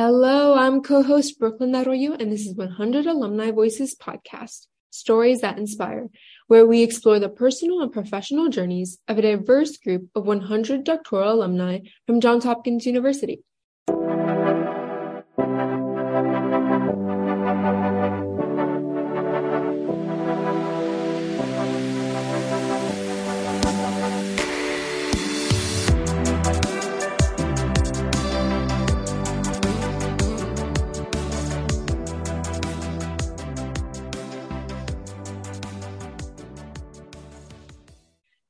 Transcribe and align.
Hello, 0.00 0.54
I'm 0.54 0.80
co-host 0.80 1.40
Brooklyn 1.40 1.74
Arroyo, 1.74 2.12
and 2.12 2.30
this 2.30 2.46
is 2.46 2.54
100 2.54 3.06
Alumni 3.06 3.50
Voices 3.50 3.96
podcast, 3.96 4.68
Stories 4.90 5.40
That 5.40 5.58
Inspire, 5.58 6.06
where 6.46 6.64
we 6.64 6.84
explore 6.84 7.18
the 7.18 7.28
personal 7.28 7.80
and 7.80 7.92
professional 7.92 8.48
journeys 8.48 8.98
of 9.08 9.18
a 9.18 9.22
diverse 9.22 9.76
group 9.76 10.08
of 10.14 10.24
100 10.24 10.84
doctoral 10.84 11.32
alumni 11.32 11.80
from 12.06 12.20
Johns 12.20 12.44
Hopkins 12.44 12.86
University. 12.86 13.42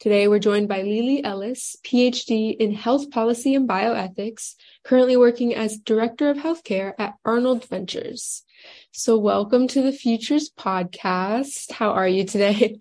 Today, 0.08 0.26
we're 0.26 0.38
joined 0.38 0.68
by 0.68 0.80
Lee-Lee 0.80 1.22
Ellis, 1.22 1.76
PhD 1.84 2.56
in 2.56 2.72
Health 2.72 3.10
Policy 3.10 3.54
and 3.54 3.68
Bioethics, 3.68 4.54
currently 4.82 5.18
working 5.18 5.54
as 5.54 5.76
Director 5.76 6.30
of 6.30 6.38
Healthcare 6.38 6.94
at 6.98 7.16
Arnold 7.26 7.66
Ventures. 7.66 8.42
So, 8.90 9.18
welcome 9.18 9.68
to 9.68 9.82
the 9.82 9.90
PHutures 9.90 10.44
podcast. 10.58 11.72
How 11.72 11.90
are 11.90 12.08
you 12.08 12.24
today? 12.24 12.80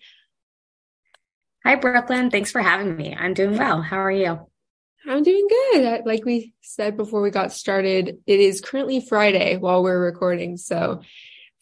Hi, 1.66 1.76
Brooklyn. 1.76 2.32
Thanks 2.32 2.49
for 2.49 2.62
having 2.62 2.95
me. 2.95 3.13
I'm 3.13 3.34
doing 3.34 3.57
well. 3.57 3.82
How 3.82 3.98
are 3.98 4.09
you? 4.09 4.40
I'm 5.05 5.21
doing 5.21 5.49
good. 5.49 6.05
Like 6.05 6.23
we 6.23 6.54
said 6.62 6.96
before 6.96 7.21
we 7.21 7.30
got 7.30 7.52
started, 7.52 8.20
it 8.26 8.40
is 8.40 8.62
currently 8.62 9.02
Friday 9.02 9.57
while 9.57 9.84
we're 9.84 9.99
recording. 9.99 10.55
So, 10.55 11.02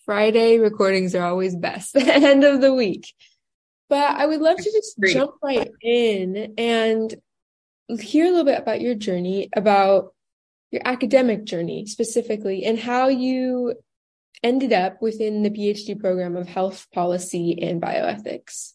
Friday 0.05 0.59
recordings 0.59 1.15
are 1.15 1.25
always 1.25 1.55
best, 1.55 1.95
end 1.97 2.43
of 2.43 2.61
the 2.61 2.71
week. 2.71 3.11
But 3.89 4.15
I 4.17 4.25
would 4.25 4.41
love 4.41 4.57
to 4.57 4.63
just 4.63 4.99
Great. 4.99 5.13
jump 5.13 5.35
right 5.43 5.69
in 5.81 6.53
and 6.57 7.13
hear 7.99 8.25
a 8.25 8.29
little 8.29 8.45
bit 8.45 8.59
about 8.59 8.81
your 8.81 8.95
journey, 8.95 9.49
about 9.55 10.13
your 10.71 10.81
academic 10.85 11.45
journey 11.45 11.85
specifically, 11.85 12.65
and 12.65 12.79
how 12.79 13.07
you 13.09 13.75
ended 14.43 14.73
up 14.73 15.01
within 15.01 15.43
the 15.43 15.49
PhD 15.49 15.99
program 15.99 16.35
of 16.35 16.47
health 16.47 16.87
policy 16.93 17.61
and 17.61 17.81
bioethics. 17.81 18.73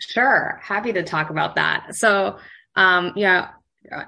Sure, 0.00 0.60
happy 0.62 0.92
to 0.92 1.02
talk 1.02 1.30
about 1.30 1.56
that. 1.56 1.94
So, 1.96 2.38
um, 2.76 3.12
yeah, 3.16 3.50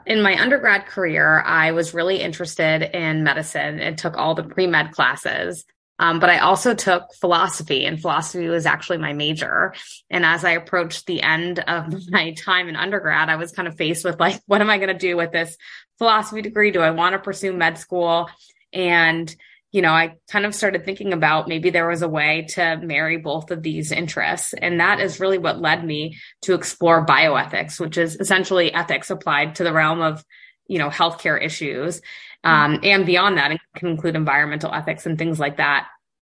in 0.06 0.22
my 0.22 0.40
undergrad 0.40 0.86
career, 0.86 1.40
I 1.40 1.72
was 1.72 1.94
really 1.94 2.20
interested 2.20 2.82
in 2.96 3.24
medicine 3.24 3.80
and 3.80 3.98
took 3.98 4.16
all 4.16 4.34
the 4.34 4.44
pre 4.44 4.66
med 4.66 4.92
classes. 4.92 5.64
Um, 6.00 6.18
but 6.18 6.30
I 6.30 6.38
also 6.38 6.74
took 6.74 7.14
philosophy, 7.14 7.84
and 7.84 8.00
philosophy 8.00 8.48
was 8.48 8.64
actually 8.64 8.98
my 8.98 9.12
major. 9.12 9.74
And 10.08 10.24
as 10.24 10.44
I 10.44 10.52
approached 10.52 11.06
the 11.06 11.22
end 11.22 11.58
of 11.60 11.94
my 12.10 12.32
time 12.32 12.68
in 12.68 12.74
undergrad, 12.74 13.28
I 13.28 13.36
was 13.36 13.52
kind 13.52 13.68
of 13.68 13.76
faced 13.76 14.04
with 14.04 14.18
like, 14.18 14.40
what 14.46 14.62
am 14.62 14.70
I 14.70 14.78
going 14.78 14.88
to 14.88 14.98
do 14.98 15.16
with 15.16 15.30
this 15.30 15.56
philosophy 15.98 16.40
degree? 16.40 16.70
Do 16.70 16.80
I 16.80 16.90
want 16.90 17.12
to 17.12 17.18
pursue 17.18 17.52
med 17.52 17.76
school? 17.78 18.30
And 18.72 19.32
you 19.72 19.82
know, 19.82 19.92
I 19.92 20.16
kind 20.28 20.46
of 20.46 20.54
started 20.54 20.84
thinking 20.84 21.12
about 21.12 21.46
maybe 21.46 21.70
there 21.70 21.86
was 21.86 22.02
a 22.02 22.08
way 22.08 22.46
to 22.54 22.76
marry 22.78 23.18
both 23.18 23.52
of 23.52 23.62
these 23.62 23.92
interests. 23.92 24.52
And 24.52 24.80
that 24.80 24.98
is 24.98 25.20
really 25.20 25.38
what 25.38 25.60
led 25.60 25.84
me 25.84 26.18
to 26.42 26.54
explore 26.54 27.06
bioethics, 27.06 27.78
which 27.78 27.96
is 27.96 28.16
essentially 28.16 28.74
ethics 28.74 29.10
applied 29.10 29.54
to 29.56 29.64
the 29.64 29.72
realm 29.72 30.00
of, 30.00 30.24
you 30.66 30.78
know, 30.78 30.90
healthcare 30.90 31.40
issues. 31.40 32.02
Um, 32.42 32.74
mm-hmm. 32.74 32.84
and 32.84 33.06
beyond 33.06 33.36
that, 33.38 33.52
it 33.52 33.60
can 33.76 33.88
include 33.88 34.16
environmental 34.16 34.72
ethics 34.72 35.06
and 35.06 35.18
things 35.18 35.38
like 35.38 35.58
that. 35.58 35.88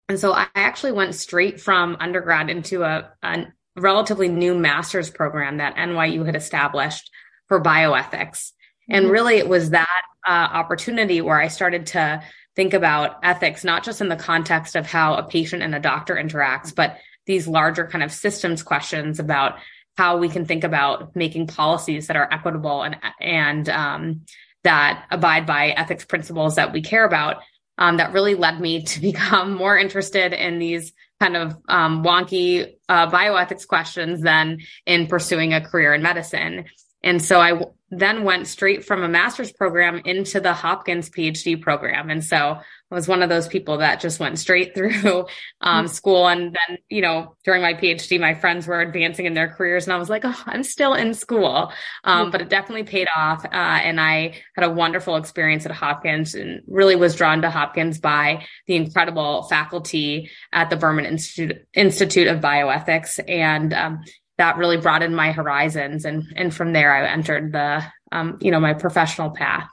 And 0.09 0.19
so 0.19 0.33
I 0.33 0.47
actually 0.55 0.93
went 0.93 1.15
straight 1.15 1.61
from 1.61 1.97
undergrad 1.99 2.51
into 2.51 2.83
a, 2.83 3.11
a 3.23 3.47
relatively 3.77 4.29
new 4.29 4.55
master's 4.55 5.11
program 5.11 5.59
that 5.59 5.77
NYU 5.77 6.27
had 6.27 6.37
established 6.37 7.11
for 7.49 7.63
bioethics. 7.63 8.53
And 8.89 9.05
mm-hmm. 9.05 9.13
really, 9.13 9.37
it 9.37 9.49
was 9.49 9.71
that 9.71 10.03
uh, 10.27 10.31
opportunity 10.31 11.21
where 11.21 11.41
I 11.41 11.49
started 11.49 11.87
to 11.89 12.23
think 12.55 12.75
about 12.75 13.19
ethics, 13.23 13.65
not 13.65 13.83
just 13.83 14.01
in 14.01 14.09
the 14.09 14.17
context 14.17 14.77
of 14.77 14.87
how 14.87 15.15
a 15.15 15.23
patient 15.23 15.63
and 15.63 15.75
a 15.75 15.81
doctor 15.81 16.15
interacts, 16.15 16.75
but 16.75 16.99
these 17.27 17.49
larger 17.49 17.87
kind 17.87 18.05
of 18.05 18.13
systems 18.13 18.63
questions 18.63 19.19
about 19.19 19.59
how 19.97 20.19
we 20.19 20.29
can 20.29 20.45
think 20.45 20.65
about 20.65 21.15
making 21.17 21.47
policies 21.47 22.09
that 22.09 22.17
are 22.17 22.29
equitable 22.33 22.83
and 22.83 22.97
and 23.21 23.69
um, 23.69 24.23
that 24.65 25.07
abide 25.11 25.47
by 25.47 25.69
ethics 25.71 26.05
principles 26.05 26.57
that 26.57 26.73
we 26.73 26.83
care 26.83 27.05
about 27.05 27.37
um, 27.79 27.97
that 27.97 28.13
really 28.13 28.35
led 28.35 28.61
me 28.61 28.83
to 28.83 29.01
become 29.13 29.55
more 29.55 29.79
interested 29.79 30.33
in 30.33 30.59
these 30.59 30.93
kind 31.21 31.37
of 31.37 31.57
um, 31.69 32.03
wonky 32.03 32.75
uh, 32.89 33.11
bioethics 33.11 33.67
questions 33.67 34.21
than 34.21 34.59
in 34.85 35.07
pursuing 35.07 35.55
a 35.55 35.61
career 35.61 35.95
in 35.95 36.03
medicine. 36.03 36.65
And 37.05 37.23
so 37.23 37.39
I 37.39 37.51
w- 37.51 37.71
then 37.91 38.25
went 38.25 38.47
straight 38.47 38.85
from 38.85 39.03
a 39.03 39.09
master's 39.09 39.53
program 39.53 40.01
into 40.05 40.41
the 40.41 40.55
Hopkins 40.55 41.11
PhD 41.11 41.61
program. 41.61 42.09
And 42.11 42.25
so 42.25 42.37
I 42.37 42.95
was 42.95 43.07
one 43.07 43.23
of 43.23 43.29
those 43.29 43.47
people 43.47 43.79
that 43.79 44.01
just 44.01 44.19
went 44.19 44.39
straight 44.39 44.75
through 44.75 45.27
um, 45.61 45.85
mm-hmm. 45.85 45.87
school. 45.89 46.27
And 46.27 46.57
then, 46.57 46.79
you 46.89 47.03
know, 47.03 47.37
during 47.45 47.61
my 47.61 47.75
PhD, 47.75 48.19
my 48.19 48.35
friends 48.35 48.67
were 48.67 48.81
advancing 48.81 49.27
in 49.27 49.35
their 49.35 49.49
careers 49.49 49.85
and 49.85 49.93
I 49.93 49.99
was 49.99 50.09
like, 50.09 50.23
oh, 50.25 50.43
I'm 50.47 50.63
still 50.63 50.95
in 50.95 51.13
school. 51.13 51.73
Um, 52.05 52.31
but 52.31 52.41
it 52.41 52.49
definitely 52.49 52.85
paid 52.85 53.09
off. 53.15 53.45
Uh, 53.45 53.49
and 53.49 54.01
I 54.01 54.41
had 54.57 54.65
a 54.65 54.71
wonderful 54.71 55.17
experience 55.17 55.67
at 55.67 55.73
Hopkins 55.73 56.35
and 56.35 56.63
really 56.67 56.97
was 56.97 57.15
drawn 57.15 57.43
to 57.43 57.51
Hopkins 57.51 58.01
by 58.01 58.47
the 58.67 58.77
incredible 58.77 59.43
faculty 59.45 60.31
at 60.53 60.71
the 60.71 60.77
Berman 60.77 61.05
Institute, 61.05 61.67
Institute 61.75 62.29
of 62.29 62.41
Bioethics. 62.41 63.21
And, 63.29 63.75
um, 63.75 64.01
that 64.39 64.57
really 64.57 64.77
broadened 64.77 65.15
my 65.15 65.33
horizons. 65.33 66.05
And, 66.05 66.25
and 66.35 66.53
from 66.53 66.73
there, 66.73 66.95
I 66.95 67.09
entered 67.09 67.53
the, 67.53 67.85
um, 68.11 68.39
you 68.41 68.51
know, 68.51 68.61
my 68.61 68.75
professional 68.75 69.31
path. 69.31 69.69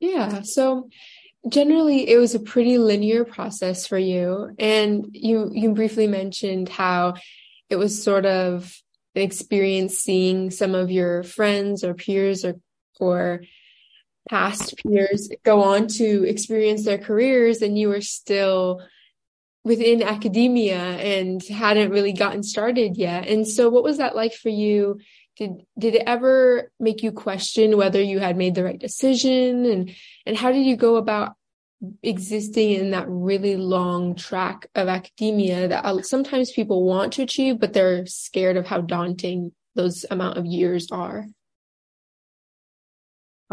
Yeah. 0.00 0.42
So 0.42 0.88
generally 1.48 2.08
it 2.08 2.16
was 2.16 2.34
a 2.34 2.40
pretty 2.40 2.78
linear 2.78 3.24
process 3.24 3.86
for 3.86 3.98
you. 3.98 4.54
And 4.58 5.08
you, 5.12 5.50
you 5.52 5.74
briefly 5.74 6.06
mentioned 6.06 6.68
how 6.68 7.14
it 7.68 7.76
was 7.76 8.02
sort 8.02 8.26
of 8.26 8.74
an 9.14 9.22
experience 9.22 9.98
seeing 9.98 10.50
some 10.50 10.74
of 10.74 10.90
your 10.90 11.22
friends 11.22 11.84
or 11.84 11.94
peers 11.94 12.44
or, 12.44 12.56
or 12.98 13.42
past 14.28 14.74
peers 14.78 15.28
go 15.44 15.62
on 15.62 15.86
to 15.86 16.24
experience 16.26 16.84
their 16.84 16.98
careers 16.98 17.60
and 17.60 17.78
you 17.78 17.88
were 17.88 18.00
still 18.00 18.80
within 19.64 20.02
academia 20.02 20.78
and 20.78 21.42
hadn't 21.42 21.90
really 21.90 22.12
gotten 22.12 22.42
started 22.42 22.96
yet. 22.96 23.26
And 23.26 23.48
so 23.48 23.70
what 23.70 23.82
was 23.82 23.96
that 23.96 24.14
like 24.14 24.34
for 24.34 24.50
you? 24.50 25.00
Did 25.36 25.62
did 25.76 25.96
it 25.96 26.04
ever 26.06 26.70
make 26.78 27.02
you 27.02 27.10
question 27.10 27.76
whether 27.76 28.00
you 28.00 28.20
had 28.20 28.36
made 28.36 28.54
the 28.54 28.62
right 28.62 28.78
decision 28.78 29.64
and 29.64 29.92
and 30.26 30.36
how 30.36 30.52
did 30.52 30.64
you 30.64 30.76
go 30.76 30.96
about 30.96 31.32
existing 32.02 32.70
in 32.70 32.90
that 32.92 33.06
really 33.08 33.56
long 33.56 34.14
track 34.14 34.68
of 34.74 34.88
academia 34.88 35.68
that 35.68 36.06
sometimes 36.06 36.52
people 36.52 36.84
want 36.84 37.12
to 37.12 37.22
achieve 37.22 37.58
but 37.58 37.72
they're 37.72 38.06
scared 38.06 38.56
of 38.56 38.66
how 38.66 38.80
daunting 38.80 39.52
those 39.74 40.06
amount 40.10 40.38
of 40.38 40.46
years 40.46 40.92
are? 40.92 41.26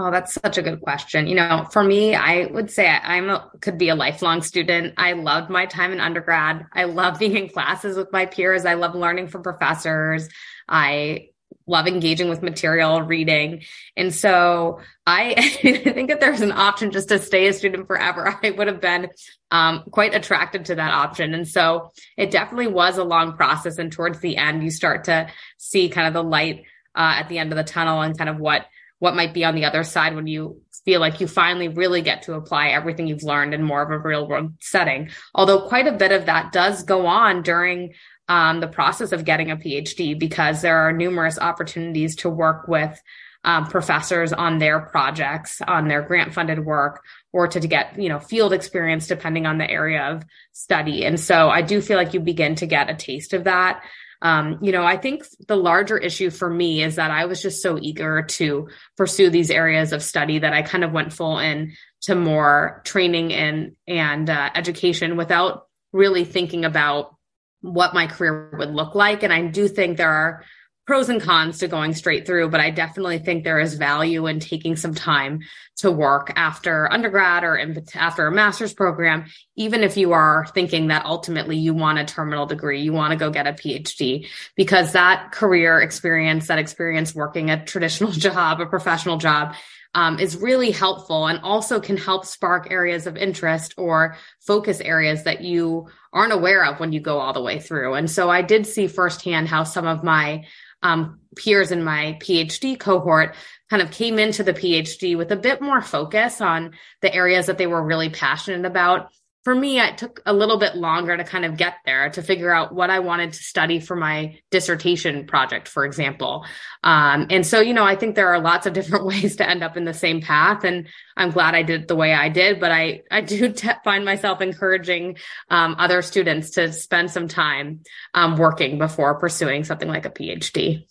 Oh, 0.03 0.09
that's 0.09 0.33
such 0.33 0.57
a 0.57 0.63
good 0.63 0.81
question. 0.81 1.27
You 1.27 1.35
know, 1.35 1.67
for 1.71 1.83
me, 1.83 2.15
I 2.15 2.47
would 2.47 2.71
say 2.71 2.87
I'm 2.87 3.29
a, 3.29 3.51
could 3.61 3.77
be 3.77 3.89
a 3.89 3.95
lifelong 3.95 4.41
student. 4.41 4.95
I 4.97 5.13
loved 5.13 5.51
my 5.51 5.67
time 5.67 5.91
in 5.91 5.99
undergrad. 5.99 6.65
I 6.73 6.85
love 6.85 7.19
being 7.19 7.37
in 7.37 7.49
classes 7.49 7.95
with 7.95 8.11
my 8.11 8.25
peers. 8.25 8.65
I 8.65 8.73
love 8.73 8.95
learning 8.95 9.27
from 9.27 9.43
professors. 9.43 10.27
I 10.67 11.27
love 11.67 11.85
engaging 11.85 12.29
with 12.29 12.41
material, 12.41 13.03
reading. 13.03 13.61
And 13.95 14.13
so 14.13 14.79
I, 15.05 15.35
I 15.37 15.91
think 15.93 16.09
if 16.09 16.19
there's 16.19 16.41
an 16.41 16.51
option 16.51 16.89
just 16.89 17.09
to 17.09 17.19
stay 17.19 17.47
a 17.47 17.53
student 17.53 17.85
forever, 17.85 18.35
I 18.43 18.49
would 18.49 18.67
have 18.67 18.81
been 18.81 19.09
um, 19.51 19.83
quite 19.91 20.15
attracted 20.15 20.65
to 20.65 20.75
that 20.75 20.93
option. 20.93 21.35
And 21.35 21.47
so 21.47 21.91
it 22.17 22.31
definitely 22.31 22.67
was 22.67 22.97
a 22.97 23.03
long 23.03 23.33
process. 23.37 23.77
And 23.77 23.91
towards 23.91 24.19
the 24.19 24.37
end, 24.37 24.63
you 24.63 24.71
start 24.71 25.03
to 25.03 25.29
see 25.57 25.89
kind 25.89 26.07
of 26.07 26.13
the 26.15 26.23
light 26.23 26.63
uh, 26.95 27.21
at 27.21 27.29
the 27.29 27.37
end 27.37 27.51
of 27.51 27.57
the 27.57 27.63
tunnel 27.63 28.01
and 28.01 28.17
kind 28.17 28.31
of 28.31 28.39
what 28.39 28.65
what 29.01 29.15
might 29.15 29.33
be 29.33 29.43
on 29.43 29.55
the 29.55 29.65
other 29.65 29.83
side 29.83 30.13
when 30.13 30.27
you 30.27 30.61
feel 30.85 30.99
like 30.99 31.19
you 31.19 31.25
finally 31.25 31.67
really 31.67 32.03
get 32.03 32.21
to 32.21 32.35
apply 32.35 32.67
everything 32.67 33.07
you've 33.07 33.23
learned 33.23 33.51
in 33.51 33.63
more 33.63 33.81
of 33.81 33.89
a 33.89 33.97
real 33.97 34.27
world 34.27 34.53
setting. 34.59 35.09
Although 35.33 35.67
quite 35.67 35.87
a 35.87 35.91
bit 35.91 36.11
of 36.11 36.27
that 36.27 36.51
does 36.51 36.83
go 36.83 37.07
on 37.07 37.41
during 37.41 37.95
um, 38.29 38.59
the 38.59 38.67
process 38.67 39.11
of 39.11 39.25
getting 39.25 39.49
a 39.49 39.57
PhD 39.57 40.17
because 40.17 40.61
there 40.61 40.77
are 40.77 40.93
numerous 40.93 41.39
opportunities 41.39 42.15
to 42.17 42.29
work 42.29 42.67
with 42.67 43.01
um, 43.43 43.65
professors 43.65 44.33
on 44.33 44.59
their 44.59 44.79
projects, 44.79 45.63
on 45.67 45.87
their 45.87 46.03
grant 46.03 46.35
funded 46.35 46.63
work, 46.63 47.03
or 47.33 47.47
to, 47.47 47.59
to 47.59 47.67
get, 47.67 47.99
you 47.99 48.07
know, 48.07 48.19
field 48.19 48.53
experience 48.53 49.07
depending 49.07 49.47
on 49.47 49.57
the 49.57 49.67
area 49.67 50.11
of 50.11 50.23
study. 50.51 51.05
And 51.05 51.19
so 51.19 51.49
I 51.49 51.63
do 51.63 51.81
feel 51.81 51.97
like 51.97 52.13
you 52.13 52.19
begin 52.19 52.53
to 52.55 52.67
get 52.67 52.91
a 52.91 52.93
taste 52.93 53.33
of 53.33 53.45
that 53.45 53.83
Um, 54.21 54.59
you 54.61 54.71
know, 54.71 54.83
I 54.83 54.97
think 54.97 55.25
the 55.47 55.55
larger 55.55 55.97
issue 55.97 56.29
for 56.29 56.49
me 56.49 56.83
is 56.83 56.95
that 56.95 57.11
I 57.11 57.25
was 57.25 57.41
just 57.41 57.61
so 57.61 57.79
eager 57.81 58.23
to 58.23 58.69
pursue 58.95 59.29
these 59.29 59.49
areas 59.49 59.93
of 59.93 60.03
study 60.03 60.39
that 60.39 60.53
I 60.53 60.61
kind 60.61 60.83
of 60.83 60.91
went 60.91 61.13
full 61.13 61.39
in 61.39 61.73
to 62.01 62.15
more 62.15 62.81
training 62.85 63.33
and 63.33 63.75
and 63.87 64.29
uh, 64.29 64.49
education 64.53 65.17
without 65.17 65.67
really 65.91 66.23
thinking 66.23 66.65
about 66.65 67.15
what 67.61 67.93
my 67.93 68.07
career 68.07 68.53
would 68.57 68.73
look 68.73 68.95
like. 68.95 69.23
And 69.23 69.33
I 69.33 69.47
do 69.47 69.67
think 69.67 69.97
there 69.97 70.11
are 70.11 70.43
pros 70.85 71.09
and 71.09 71.21
cons 71.21 71.59
to 71.59 71.67
going 71.67 71.93
straight 71.93 72.25
through, 72.25 72.49
but 72.49 72.59
I 72.59 72.71
definitely 72.71 73.19
think 73.19 73.43
there 73.43 73.59
is 73.59 73.75
value 73.75 74.27
in 74.27 74.39
taking 74.39 74.75
some 74.75 74.93
time 74.93 75.41
to 75.77 75.91
work 75.91 76.33
after 76.35 76.91
undergrad 76.91 77.43
or 77.43 77.55
in, 77.55 77.85
after 77.95 78.27
a 78.27 78.31
master's 78.31 78.73
program, 78.73 79.25
even 79.55 79.83
if 79.83 79.95
you 79.95 80.11
are 80.13 80.45
thinking 80.53 80.87
that 80.87 81.05
ultimately 81.05 81.57
you 81.57 81.73
want 81.73 81.99
a 81.99 82.05
terminal 82.05 82.45
degree, 82.45 82.81
you 82.81 82.93
want 82.93 83.11
to 83.11 83.17
go 83.17 83.29
get 83.29 83.47
a 83.47 83.53
PhD, 83.53 84.27
because 84.55 84.93
that 84.93 85.31
career 85.31 85.79
experience, 85.79 86.47
that 86.47 86.59
experience 86.59 87.13
working 87.13 87.49
a 87.49 87.63
traditional 87.63 88.11
job, 88.27 88.59
a 88.59 88.65
professional 88.65 89.17
job, 89.17 89.55
um, 89.93 90.19
is 90.19 90.37
really 90.37 90.71
helpful 90.71 91.27
and 91.27 91.39
also 91.43 91.79
can 91.79 91.97
help 91.97 92.25
spark 92.25 92.71
areas 92.71 93.07
of 93.07 93.17
interest 93.17 93.73
or 93.77 94.15
focus 94.39 94.79
areas 94.79 95.23
that 95.23 95.41
you 95.41 95.87
aren't 96.13 96.33
aware 96.33 96.65
of 96.65 96.79
when 96.79 96.93
you 96.93 96.99
go 96.99 97.19
all 97.19 97.33
the 97.33 97.41
way 97.41 97.59
through. 97.59 97.95
And 97.95 98.09
so 98.09 98.29
I 98.29 98.41
did 98.41 98.65
see 98.65 98.87
firsthand 98.87 99.49
how 99.49 99.63
some 99.63 99.85
of 99.85 100.03
my 100.03 100.45
um, 100.83 101.19
peers 101.35 101.71
in 101.71 101.83
my 101.83 102.17
PhD 102.19 102.79
cohort 102.79 103.35
kind 103.69 103.81
of 103.81 103.91
came 103.91 104.19
into 104.19 104.43
the 104.43 104.53
PhD 104.53 105.17
with 105.17 105.31
a 105.31 105.37
bit 105.37 105.61
more 105.61 105.81
focus 105.81 106.41
on 106.41 106.71
the 107.01 107.13
areas 107.13 107.45
that 107.45 107.57
they 107.57 107.67
were 107.67 107.83
really 107.83 108.09
passionate 108.09 108.65
about 108.65 109.09
for 109.43 109.55
me, 109.55 109.79
it 109.79 109.97
took 109.97 110.21
a 110.25 110.33
little 110.33 110.59
bit 110.59 110.75
longer 110.75 111.17
to 111.17 111.23
kind 111.23 111.45
of 111.45 111.57
get 111.57 111.77
there 111.83 112.11
to 112.11 112.21
figure 112.21 112.53
out 112.53 112.75
what 112.75 112.91
I 112.91 112.99
wanted 112.99 113.33
to 113.33 113.43
study 113.43 113.79
for 113.79 113.95
my 113.95 114.39
dissertation 114.51 115.25
project, 115.25 115.67
for 115.67 115.83
example. 115.83 116.45
Um, 116.83 117.25
and 117.31 117.45
so, 117.45 117.59
you 117.59 117.73
know, 117.73 117.83
I 117.83 117.95
think 117.95 118.15
there 118.15 118.29
are 118.29 118.39
lots 118.39 118.67
of 118.67 118.73
different 118.81 119.05
ways 119.05 119.37
to 119.37 119.49
end 119.49 119.63
up 119.63 119.77
in 119.77 119.85
the 119.85 119.95
same 119.95 120.21
path. 120.21 120.63
And 120.63 120.87
I'm 121.17 121.31
glad 121.31 121.55
I 121.55 121.63
did 121.63 121.87
the 121.87 121.95
way 121.95 122.13
I 122.13 122.29
did, 122.29 122.59
but 122.59 122.71
I, 122.71 123.01
I 123.09 123.21
do 123.21 123.51
t- 123.53 123.69
find 123.83 124.05
myself 124.05 124.41
encouraging 124.41 125.17
um, 125.49 125.75
other 125.79 126.03
students 126.03 126.51
to 126.51 126.71
spend 126.71 127.09
some 127.09 127.27
time 127.27 127.81
um, 128.13 128.37
working 128.37 128.77
before 128.77 129.19
pursuing 129.19 129.63
something 129.63 129.89
like 129.89 130.05
a 130.05 130.11
PhD. 130.11 130.85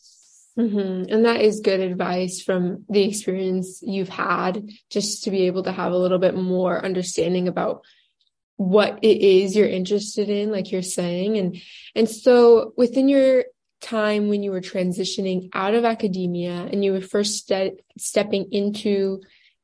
Mm-hmm. 0.59 1.13
And 1.13 1.25
that 1.25 1.41
is 1.41 1.61
good 1.61 1.79
advice 1.79 2.43
from 2.43 2.85
the 2.89 3.05
experience 3.05 3.81
you've 3.81 4.09
had, 4.09 4.69
just 4.91 5.25
to 5.25 5.31
be 5.31 5.47
able 5.47 5.63
to 5.63 5.73
have 5.73 5.93
a 5.93 5.97
little 5.97 6.19
bit 6.19 6.35
more 6.35 6.85
understanding 6.85 7.47
about 7.47 7.85
what 8.61 8.99
it 9.01 9.23
is 9.23 9.57
you're 9.57 9.67
interested 9.67 10.29
in 10.29 10.53
like 10.53 10.71
you're 10.71 10.83
saying. 10.83 11.39
And 11.39 11.57
and 11.95 12.07
so 12.07 12.75
within 12.77 13.09
your 13.09 13.45
time 13.81 14.29
when 14.29 14.43
you 14.43 14.51
were 14.51 14.61
transitioning 14.61 15.49
out 15.55 15.73
of 15.73 15.87
academia 15.87 16.69
and 16.71 16.85
you 16.85 16.93
were 16.93 17.01
first 17.01 17.39
ste- 17.39 17.81
stepping 17.97 18.53
into 18.53 19.23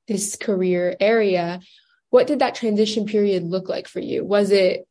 this 0.09 0.37
career 0.37 0.97
area 0.99 1.61
what 2.09 2.27
did 2.27 2.39
that 2.39 2.55
transition 2.55 3.05
period 3.05 3.43
look 3.43 3.69
like 3.69 3.89
for 3.89 4.01
you? 4.01 4.25
Was 4.25 4.51
it 4.51 4.87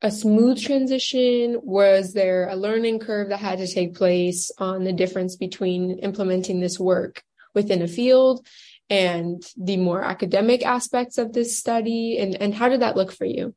a 0.00 0.10
smooth 0.10 0.58
transition? 0.58 1.60
Was 1.62 2.14
there 2.14 2.48
a 2.48 2.56
learning 2.56 3.00
curve 3.00 3.28
that 3.28 3.38
had 3.40 3.58
to 3.58 3.66
take 3.66 3.94
place 3.94 4.50
on 4.56 4.84
the 4.84 4.92
difference 4.94 5.36
between 5.36 5.98
implementing 5.98 6.60
this 6.60 6.80
work 6.80 7.22
within 7.54 7.82
a 7.82 7.88
field 7.88 8.46
and 8.90 9.42
the 9.56 9.76
more 9.76 10.02
academic 10.02 10.64
aspects 10.64 11.18
of 11.18 11.32
this 11.32 11.58
study? 11.58 12.18
And 12.18 12.34
and 12.34 12.54
how 12.54 12.68
did 12.68 12.80
that 12.80 12.96
look 12.96 13.12
for 13.12 13.24
you? 13.24 13.54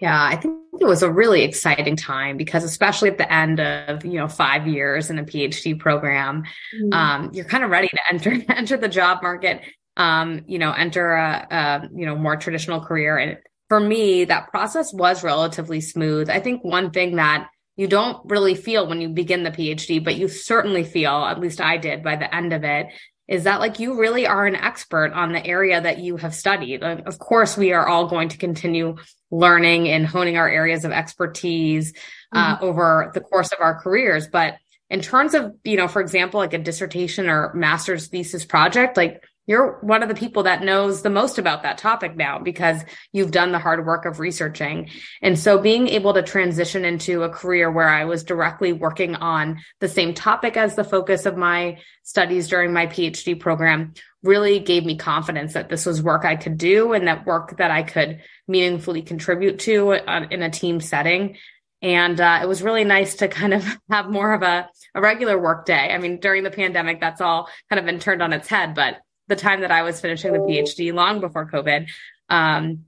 Yeah 0.00 0.22
i 0.22 0.36
think 0.36 0.58
it 0.78 0.84
was 0.84 1.02
a 1.02 1.10
really 1.10 1.42
exciting 1.42 1.96
time 1.96 2.36
because 2.36 2.64
especially 2.64 3.08
at 3.08 3.16
the 3.16 3.32
end 3.32 3.60
of 3.60 4.04
you 4.04 4.18
know 4.18 4.28
five 4.28 4.66
years 4.66 5.08
in 5.08 5.18
a 5.18 5.24
phd 5.24 5.78
program 5.78 6.42
mm-hmm. 6.42 6.92
um, 6.92 7.30
you're 7.32 7.46
kind 7.46 7.64
of 7.64 7.70
ready 7.70 7.88
to 7.88 7.98
enter 8.12 8.36
enter 8.50 8.76
the 8.76 8.88
job 8.88 9.22
market 9.22 9.62
um, 9.96 10.42
you 10.46 10.58
know 10.58 10.72
enter 10.72 11.14
a, 11.14 11.46
a 11.50 11.88
you 11.94 12.06
know 12.06 12.16
more 12.16 12.36
traditional 12.36 12.80
career. 12.80 13.16
And 13.16 13.38
for 13.68 13.80
me 13.80 14.24
that 14.26 14.50
process 14.50 14.92
was 14.92 15.24
relatively 15.24 15.80
smooth. 15.80 16.30
I 16.30 16.40
think 16.40 16.62
one 16.62 16.90
thing 16.90 17.16
that 17.16 17.48
you 17.76 17.86
don't 17.86 18.18
really 18.24 18.54
feel 18.54 18.86
when 18.86 19.00
you 19.00 19.10
begin 19.10 19.42
the 19.42 19.50
PhD, 19.50 20.02
but 20.02 20.16
you 20.16 20.28
certainly 20.28 20.82
feel, 20.82 21.24
at 21.24 21.40
least 21.40 21.60
I 21.60 21.76
did 21.76 22.02
by 22.02 22.16
the 22.16 22.34
end 22.34 22.52
of 22.52 22.64
it, 22.64 22.86
is 23.28 23.44
that 23.44 23.60
like 23.60 23.80
you 23.80 23.98
really 23.98 24.26
are 24.26 24.46
an 24.46 24.56
expert 24.56 25.12
on 25.12 25.32
the 25.32 25.44
area 25.44 25.80
that 25.80 25.98
you 25.98 26.16
have 26.16 26.34
studied. 26.34 26.82
Of 26.82 27.18
course, 27.18 27.56
we 27.56 27.72
are 27.72 27.86
all 27.86 28.06
going 28.08 28.28
to 28.30 28.38
continue 28.38 28.96
learning 29.30 29.88
and 29.88 30.06
honing 30.06 30.36
our 30.36 30.48
areas 30.48 30.84
of 30.84 30.92
expertise 30.92 31.92
uh, 32.32 32.56
mm-hmm. 32.56 32.64
over 32.64 33.10
the 33.14 33.20
course 33.20 33.52
of 33.52 33.58
our 33.60 33.80
careers. 33.80 34.28
But 34.28 34.54
in 34.88 35.00
terms 35.00 35.34
of, 35.34 35.52
you 35.64 35.76
know, 35.76 35.88
for 35.88 36.00
example, 36.00 36.38
like 36.38 36.54
a 36.54 36.58
dissertation 36.58 37.28
or 37.28 37.52
master's 37.54 38.06
thesis 38.06 38.44
project, 38.44 38.96
like 38.96 39.22
you're 39.46 39.78
one 39.80 40.02
of 40.02 40.08
the 40.08 40.14
people 40.14 40.42
that 40.44 40.62
knows 40.62 41.02
the 41.02 41.10
most 41.10 41.38
about 41.38 41.62
that 41.62 41.78
topic 41.78 42.16
now 42.16 42.38
because 42.38 42.82
you've 43.12 43.30
done 43.30 43.52
the 43.52 43.58
hard 43.58 43.86
work 43.86 44.04
of 44.04 44.18
researching. 44.18 44.90
And 45.22 45.38
so 45.38 45.58
being 45.58 45.88
able 45.88 46.14
to 46.14 46.22
transition 46.22 46.84
into 46.84 47.22
a 47.22 47.28
career 47.28 47.70
where 47.70 47.88
I 47.88 48.04
was 48.04 48.24
directly 48.24 48.72
working 48.72 49.14
on 49.14 49.60
the 49.80 49.88
same 49.88 50.14
topic 50.14 50.56
as 50.56 50.74
the 50.74 50.84
focus 50.84 51.26
of 51.26 51.36
my 51.36 51.78
studies 52.02 52.48
during 52.48 52.72
my 52.72 52.86
PhD 52.86 53.38
program 53.38 53.94
really 54.22 54.58
gave 54.58 54.84
me 54.84 54.96
confidence 54.96 55.54
that 55.54 55.68
this 55.68 55.86
was 55.86 56.02
work 56.02 56.24
I 56.24 56.36
could 56.36 56.58
do 56.58 56.92
and 56.92 57.06
that 57.06 57.26
work 57.26 57.58
that 57.58 57.70
I 57.70 57.84
could 57.84 58.20
meaningfully 58.48 59.02
contribute 59.02 59.60
to 59.60 59.92
uh, 59.92 60.26
in 60.30 60.42
a 60.42 60.50
team 60.50 60.80
setting. 60.80 61.36
And 61.82 62.20
uh, 62.20 62.40
it 62.42 62.48
was 62.48 62.62
really 62.62 62.84
nice 62.84 63.16
to 63.16 63.28
kind 63.28 63.54
of 63.54 63.64
have 63.90 64.10
more 64.10 64.32
of 64.32 64.42
a, 64.42 64.68
a 64.94 65.00
regular 65.00 65.38
work 65.38 65.66
day. 65.66 65.92
I 65.92 65.98
mean, 65.98 66.18
during 66.18 66.42
the 66.42 66.50
pandemic, 66.50 67.00
that's 67.00 67.20
all 67.20 67.48
kind 67.70 67.78
of 67.78 67.86
been 67.86 68.00
turned 68.00 68.22
on 68.22 68.32
its 68.32 68.48
head, 68.48 68.74
but 68.74 68.96
the 69.28 69.36
time 69.36 69.60
that 69.60 69.70
I 69.70 69.82
was 69.82 70.00
finishing 70.00 70.32
the 70.32 70.38
PhD 70.38 70.92
long 70.92 71.20
before 71.20 71.50
COVID. 71.50 71.88
Um, 72.28 72.84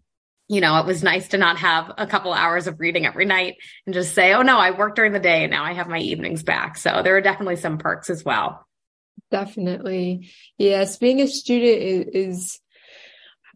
you 0.49 0.63
know, 0.63 0.79
it 0.79 0.87
was 0.87 1.03
nice 1.03 1.29
to 1.29 1.39
not 1.39 1.59
have 1.59 1.93
a 1.99 2.07
couple 2.07 2.33
hours 2.33 2.67
of 2.67 2.81
reading 2.81 3.05
every 3.05 3.27
night 3.27 3.57
and 3.85 3.95
just 3.95 4.15
say, 4.15 4.33
oh 4.33 4.43
no, 4.43 4.59
I 4.59 4.71
work 4.71 4.97
during 4.97 5.13
the 5.13 5.21
day 5.21 5.45
and 5.45 5.51
now 5.51 5.65
I 5.65 5.75
have 5.75 5.89
my 5.89 5.99
evenings 5.99 6.43
back. 6.43 6.79
So 6.79 7.03
there 7.03 7.17
are 7.17 7.21
definitely 7.21 7.57
some 7.57 7.77
perks 7.77 8.09
as 8.09 8.25
well. 8.25 8.67
Definitely. 9.31 10.31
Yes. 10.57 10.97
Being 10.97 11.21
a 11.21 11.27
student 11.27 12.09
is, 12.15 12.61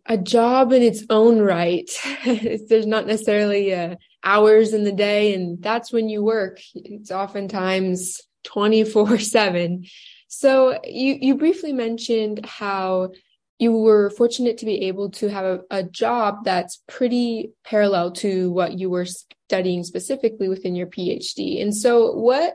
a 0.06 0.18
job 0.18 0.72
in 0.72 0.82
its 0.82 1.04
own 1.10 1.38
right. 1.40 1.88
There's 2.24 2.86
not 2.86 3.06
necessarily 3.06 3.72
uh, 3.72 3.94
hours 4.24 4.74
in 4.74 4.84
the 4.84 4.92
day 4.92 5.32
and 5.32 5.62
that's 5.62 5.92
when 5.92 6.08
you 6.08 6.24
work. 6.24 6.60
It's 6.74 7.10
oftentimes 7.10 8.20
24 8.44 9.18
seven. 9.20 9.84
So 10.34 10.80
you, 10.82 11.18
you 11.20 11.34
briefly 11.36 11.74
mentioned 11.74 12.46
how 12.46 13.10
you 13.58 13.70
were 13.70 14.08
fortunate 14.08 14.56
to 14.58 14.64
be 14.64 14.86
able 14.86 15.10
to 15.10 15.28
have 15.28 15.44
a, 15.44 15.60
a, 15.70 15.82
job 15.82 16.44
that's 16.44 16.82
pretty 16.88 17.52
parallel 17.64 18.12
to 18.12 18.50
what 18.50 18.78
you 18.78 18.88
were 18.88 19.04
studying 19.04 19.84
specifically 19.84 20.48
within 20.48 20.74
your 20.74 20.86
PhD. 20.86 21.60
And 21.60 21.76
so 21.76 22.12
what 22.12 22.54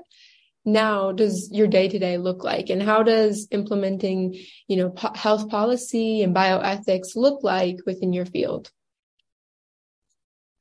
now 0.66 1.12
does 1.12 1.51
your 1.51 1.68
day 1.68 1.88
to 1.88 2.00
day 2.00 2.18
look 2.18 2.44
like 2.44 2.72
and 2.72 2.82
how 2.82 3.04
does 3.04 3.48
implementing, 3.51 4.34
you 4.68 4.78
know, 4.78 4.90
po- 4.90 5.13
health 5.13 5.48
policy 5.48 6.24
and 6.24 6.36
bioethics 6.36 7.16
look 7.16 7.44
like 7.44 7.78
within 7.86 8.12
your 8.12 8.25
field? 8.25 8.72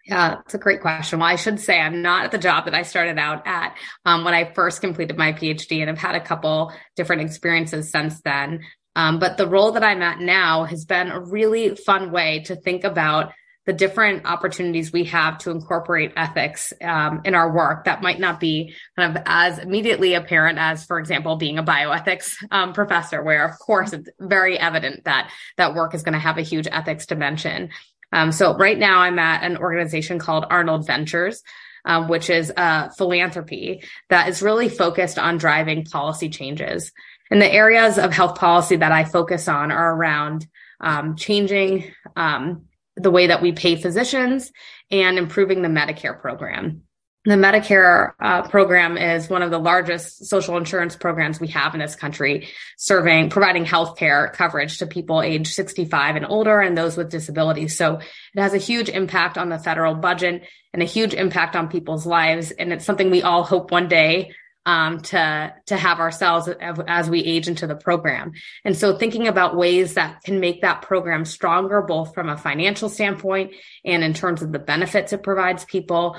Yeah, 0.06 0.38
it's 0.44 0.54
a 0.54 0.58
great 0.58 0.80
question. 0.80 1.18
Well, 1.18 1.28
I 1.28 1.34
should 1.34 1.58
say 1.58 1.80
I'm 1.80 2.00
not 2.00 2.26
at 2.26 2.30
the 2.30 2.38
job 2.38 2.66
that 2.66 2.74
I 2.74 2.82
started 2.82 3.18
out 3.18 3.44
at 3.44 3.76
um, 4.04 4.22
when 4.22 4.34
I 4.34 4.52
first 4.52 4.80
completed 4.80 5.16
my 5.16 5.32
PhD, 5.32 5.80
and 5.80 5.90
I've 5.90 5.98
had 5.98 6.14
a 6.14 6.20
couple 6.20 6.72
different 6.94 7.22
experiences 7.22 7.90
since 7.90 8.20
then. 8.22 8.60
Um, 8.94 9.18
but 9.18 9.36
the 9.36 9.48
role 9.48 9.72
that 9.72 9.82
I'm 9.82 10.02
at 10.02 10.20
now 10.20 10.64
has 10.64 10.84
been 10.84 11.08
a 11.08 11.20
really 11.20 11.74
fun 11.74 12.12
way 12.12 12.44
to 12.46 12.54
think 12.54 12.84
about 12.84 13.32
the 13.66 13.72
different 13.72 14.24
opportunities 14.26 14.92
we 14.92 15.04
have 15.04 15.38
to 15.38 15.50
incorporate 15.50 16.12
ethics 16.16 16.72
um, 16.80 17.22
in 17.24 17.34
our 17.34 17.52
work 17.52 17.84
that 17.84 18.00
might 18.00 18.20
not 18.20 18.38
be 18.38 18.72
kind 18.96 19.16
of 19.16 19.22
as 19.26 19.58
immediately 19.58 20.14
apparent 20.14 20.56
as, 20.56 20.84
for 20.84 21.00
example, 21.00 21.34
being 21.34 21.58
a 21.58 21.64
bioethics 21.64 22.36
um, 22.52 22.72
professor, 22.72 23.22
where 23.24 23.44
of 23.44 23.58
course 23.58 23.92
it's 23.92 24.08
very 24.20 24.56
evident 24.56 25.04
that 25.04 25.32
that 25.56 25.74
work 25.74 25.94
is 25.94 26.04
going 26.04 26.12
to 26.12 26.18
have 26.18 26.38
a 26.38 26.42
huge 26.42 26.68
ethics 26.70 27.06
dimension. 27.06 27.70
Um, 28.12 28.32
so 28.32 28.56
right 28.56 28.78
now 28.78 29.00
I'm 29.00 29.18
at 29.18 29.42
an 29.42 29.56
organization 29.56 30.18
called 30.18 30.46
Arnold 30.48 30.86
Ventures. 30.86 31.42
Um, 31.88 32.08
which 32.08 32.30
is 32.30 32.52
a 32.56 32.90
philanthropy 32.94 33.84
that 34.08 34.28
is 34.28 34.42
really 34.42 34.68
focused 34.68 35.20
on 35.20 35.38
driving 35.38 35.84
policy 35.84 36.28
changes. 36.28 36.90
And 37.30 37.40
the 37.40 37.52
areas 37.52 37.96
of 37.96 38.12
health 38.12 38.36
policy 38.36 38.74
that 38.74 38.90
I 38.90 39.04
focus 39.04 39.46
on 39.46 39.70
are 39.70 39.94
around 39.94 40.48
um, 40.80 41.14
changing 41.14 41.92
um, 42.16 42.64
the 42.96 43.12
way 43.12 43.28
that 43.28 43.40
we 43.40 43.52
pay 43.52 43.76
physicians 43.76 44.50
and 44.90 45.16
improving 45.16 45.62
the 45.62 45.68
Medicare 45.68 46.20
program. 46.20 46.82
The 47.26 47.34
Medicare 47.34 48.12
uh, 48.20 48.42
program 48.42 48.96
is 48.96 49.28
one 49.28 49.42
of 49.42 49.50
the 49.50 49.58
largest 49.58 50.26
social 50.26 50.56
insurance 50.56 50.94
programs 50.94 51.40
we 51.40 51.48
have 51.48 51.74
in 51.74 51.80
this 51.80 51.96
country, 51.96 52.48
serving, 52.76 53.30
providing 53.30 53.64
health 53.64 53.98
care 53.98 54.32
coverage 54.32 54.78
to 54.78 54.86
people 54.86 55.20
age 55.20 55.52
65 55.52 56.14
and 56.14 56.24
older 56.24 56.60
and 56.60 56.78
those 56.78 56.96
with 56.96 57.10
disabilities. 57.10 57.76
So 57.76 57.96
it 57.96 58.40
has 58.40 58.54
a 58.54 58.58
huge 58.58 58.88
impact 58.88 59.38
on 59.38 59.48
the 59.48 59.58
federal 59.58 59.96
budget 59.96 60.46
and 60.72 60.82
a 60.82 60.86
huge 60.86 61.14
impact 61.14 61.56
on 61.56 61.66
people's 61.66 62.06
lives. 62.06 62.52
And 62.52 62.72
it's 62.72 62.84
something 62.84 63.10
we 63.10 63.22
all 63.22 63.42
hope 63.42 63.72
one 63.72 63.88
day 63.88 64.32
um, 64.64 65.00
to 65.00 65.54
to 65.66 65.76
have 65.76 66.00
ourselves 66.00 66.48
as 66.48 67.08
we 67.08 67.20
age 67.20 67.46
into 67.46 67.68
the 67.68 67.76
program. 67.76 68.32
And 68.64 68.76
so, 68.76 68.98
thinking 68.98 69.28
about 69.28 69.56
ways 69.56 69.94
that 69.94 70.22
can 70.24 70.40
make 70.40 70.62
that 70.62 70.82
program 70.82 71.24
stronger, 71.24 71.82
both 71.82 72.14
from 72.14 72.28
a 72.28 72.36
financial 72.36 72.88
standpoint 72.88 73.52
and 73.84 74.02
in 74.02 74.12
terms 74.12 74.42
of 74.42 74.50
the 74.50 74.58
benefits 74.58 75.12
it 75.12 75.22
provides 75.22 75.64
people, 75.64 76.16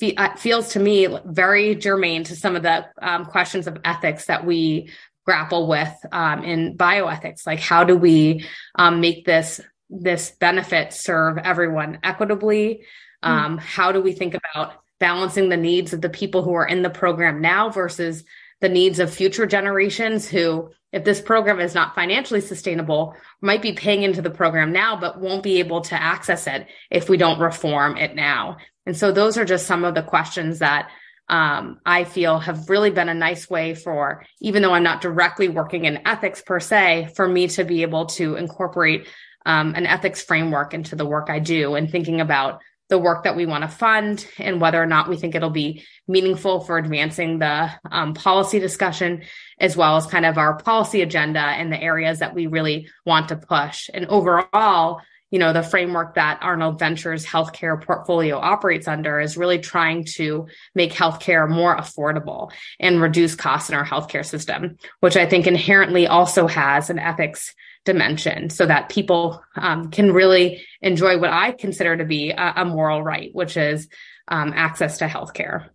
uh, 0.00 0.36
feels 0.36 0.70
to 0.70 0.80
me 0.80 1.08
very 1.24 1.74
germane 1.74 2.24
to 2.24 2.36
some 2.36 2.56
of 2.56 2.62
the 2.62 2.86
um, 3.00 3.24
questions 3.24 3.66
of 3.66 3.78
ethics 3.84 4.26
that 4.26 4.46
we 4.46 4.90
grapple 5.24 5.66
with 5.66 5.92
um, 6.12 6.44
in 6.44 6.76
bioethics. 6.76 7.46
Like, 7.46 7.60
how 7.60 7.84
do 7.84 7.96
we 7.96 8.46
um, 8.76 9.00
make 9.00 9.24
this 9.24 9.60
this 9.90 10.30
benefit 10.30 10.92
serve 10.92 11.38
everyone 11.38 11.98
equitably? 12.02 12.84
Mm. 13.24 13.58
How 13.58 13.92
do 13.92 14.00
we 14.00 14.12
think 14.12 14.34
about 14.34 14.74
balancing 15.00 15.48
the 15.48 15.56
needs 15.56 15.92
of 15.92 16.00
the 16.00 16.08
people 16.08 16.42
who 16.42 16.54
are 16.54 16.66
in 16.66 16.82
the 16.82 16.90
program 16.90 17.40
now 17.40 17.70
versus 17.70 18.24
the 18.60 18.68
needs 18.68 18.98
of 18.98 19.12
future 19.12 19.46
generations 19.46 20.28
who 20.28 20.70
if 20.90 21.04
this 21.04 21.20
program 21.20 21.60
is 21.60 21.74
not 21.74 21.94
financially 21.94 22.40
sustainable 22.40 23.14
might 23.40 23.62
be 23.62 23.72
paying 23.72 24.02
into 24.02 24.22
the 24.22 24.30
program 24.30 24.72
now 24.72 24.98
but 24.98 25.20
won't 25.20 25.42
be 25.42 25.58
able 25.60 25.80
to 25.80 25.94
access 25.94 26.46
it 26.46 26.66
if 26.90 27.08
we 27.08 27.16
don't 27.16 27.38
reform 27.38 27.96
it 27.96 28.14
now 28.14 28.56
and 28.88 28.96
so 28.96 29.12
those 29.12 29.36
are 29.36 29.44
just 29.44 29.66
some 29.66 29.84
of 29.84 29.94
the 29.94 30.02
questions 30.02 30.60
that 30.60 30.90
um, 31.28 31.78
I 31.84 32.04
feel 32.04 32.38
have 32.38 32.70
really 32.70 32.90
been 32.90 33.10
a 33.10 33.14
nice 33.14 33.50
way 33.50 33.74
for, 33.74 34.24
even 34.40 34.62
though 34.62 34.72
I'm 34.72 34.82
not 34.82 35.02
directly 35.02 35.46
working 35.46 35.84
in 35.84 36.08
ethics 36.08 36.40
per 36.40 36.58
se, 36.58 37.12
for 37.14 37.28
me 37.28 37.48
to 37.48 37.64
be 37.64 37.82
able 37.82 38.06
to 38.06 38.36
incorporate 38.36 39.06
um, 39.44 39.74
an 39.74 39.84
ethics 39.84 40.22
framework 40.22 40.72
into 40.72 40.96
the 40.96 41.04
work 41.04 41.28
I 41.28 41.38
do 41.38 41.74
and 41.74 41.90
thinking 41.90 42.22
about 42.22 42.62
the 42.88 42.98
work 42.98 43.24
that 43.24 43.36
we 43.36 43.44
want 43.44 43.60
to 43.60 43.68
fund 43.68 44.26
and 44.38 44.58
whether 44.58 44.82
or 44.82 44.86
not 44.86 45.10
we 45.10 45.18
think 45.18 45.34
it'll 45.34 45.50
be 45.50 45.84
meaningful 46.06 46.60
for 46.60 46.78
advancing 46.78 47.40
the 47.40 47.70
um, 47.92 48.14
policy 48.14 48.58
discussion 48.58 49.22
as 49.60 49.76
well 49.76 49.98
as 49.98 50.06
kind 50.06 50.24
of 50.24 50.38
our 50.38 50.56
policy 50.56 51.02
agenda 51.02 51.40
and 51.40 51.70
the 51.70 51.82
areas 51.82 52.20
that 52.20 52.34
we 52.34 52.46
really 52.46 52.88
want 53.04 53.28
to 53.28 53.36
push. 53.36 53.90
And 53.92 54.06
overall 54.06 55.02
you 55.30 55.38
know 55.38 55.52
the 55.52 55.62
framework 55.62 56.14
that 56.14 56.38
arnold 56.42 56.78
ventures 56.78 57.24
healthcare 57.24 57.82
portfolio 57.82 58.36
operates 58.36 58.88
under 58.88 59.20
is 59.20 59.36
really 59.36 59.58
trying 59.58 60.04
to 60.04 60.46
make 60.74 60.92
healthcare 60.92 61.48
more 61.48 61.76
affordable 61.76 62.50
and 62.80 63.00
reduce 63.00 63.34
costs 63.34 63.68
in 63.68 63.74
our 63.74 63.84
healthcare 63.84 64.24
system 64.24 64.76
which 65.00 65.16
i 65.16 65.26
think 65.26 65.46
inherently 65.46 66.06
also 66.06 66.46
has 66.46 66.90
an 66.90 66.98
ethics 66.98 67.54
dimension 67.88 68.50
so 68.50 68.66
that 68.66 68.90
people 68.90 69.42
um, 69.56 69.90
can 69.90 70.12
really 70.12 70.62
enjoy 70.82 71.18
what 71.18 71.30
I 71.30 71.52
consider 71.52 71.96
to 71.96 72.04
be 72.04 72.30
a, 72.30 72.52
a 72.56 72.64
moral 72.66 73.02
right, 73.02 73.30
which 73.34 73.56
is 73.56 73.88
um, 74.28 74.52
access 74.54 74.98
to 74.98 75.06
healthcare. 75.06 75.70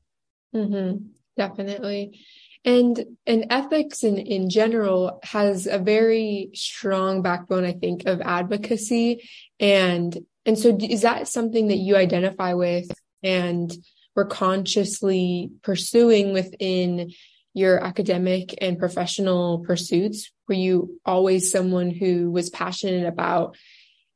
Mm-hmm. 0.55 1.07
Definitely. 1.35 2.19
And 2.65 3.17
and 3.27 3.47
ethics 3.49 4.03
in, 4.03 4.17
in 4.17 4.49
general 4.49 5.19
has 5.23 5.67
a 5.67 5.79
very 5.79 6.51
strong 6.53 7.21
backbone, 7.21 7.65
I 7.65 7.73
think, 7.73 8.05
of 8.05 8.21
advocacy. 8.21 9.29
And 9.59 10.17
and 10.45 10.57
so 10.57 10.77
is 10.79 11.01
that 11.01 11.27
something 11.27 11.67
that 11.69 11.77
you 11.77 11.95
identify 11.97 12.53
with 12.53 12.89
and 13.21 13.75
were 14.15 14.25
consciously 14.25 15.51
pursuing 15.61 16.33
within 16.33 17.11
your 17.53 17.83
academic 17.83 18.55
and 18.61 18.79
professional 18.79 19.59
pursuits? 19.59 20.31
Were 20.47 20.55
you 20.55 20.99
always 21.05 21.51
someone 21.51 21.89
who 21.89 22.31
was 22.31 22.49
passionate 22.49 23.07
about 23.07 23.57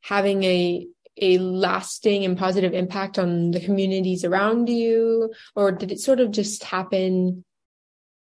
having 0.01 0.43
a 0.43 0.87
a 1.19 1.39
lasting 1.39 2.25
and 2.25 2.37
positive 2.37 2.73
impact 2.73 3.17
on 3.17 3.49
the 3.51 3.59
communities 3.59 4.23
around 4.23 4.69
you 4.69 5.33
or 5.55 5.71
did 5.71 5.91
it 5.91 5.99
sort 5.99 6.19
of 6.19 6.29
just 6.29 6.63
happen 6.63 7.43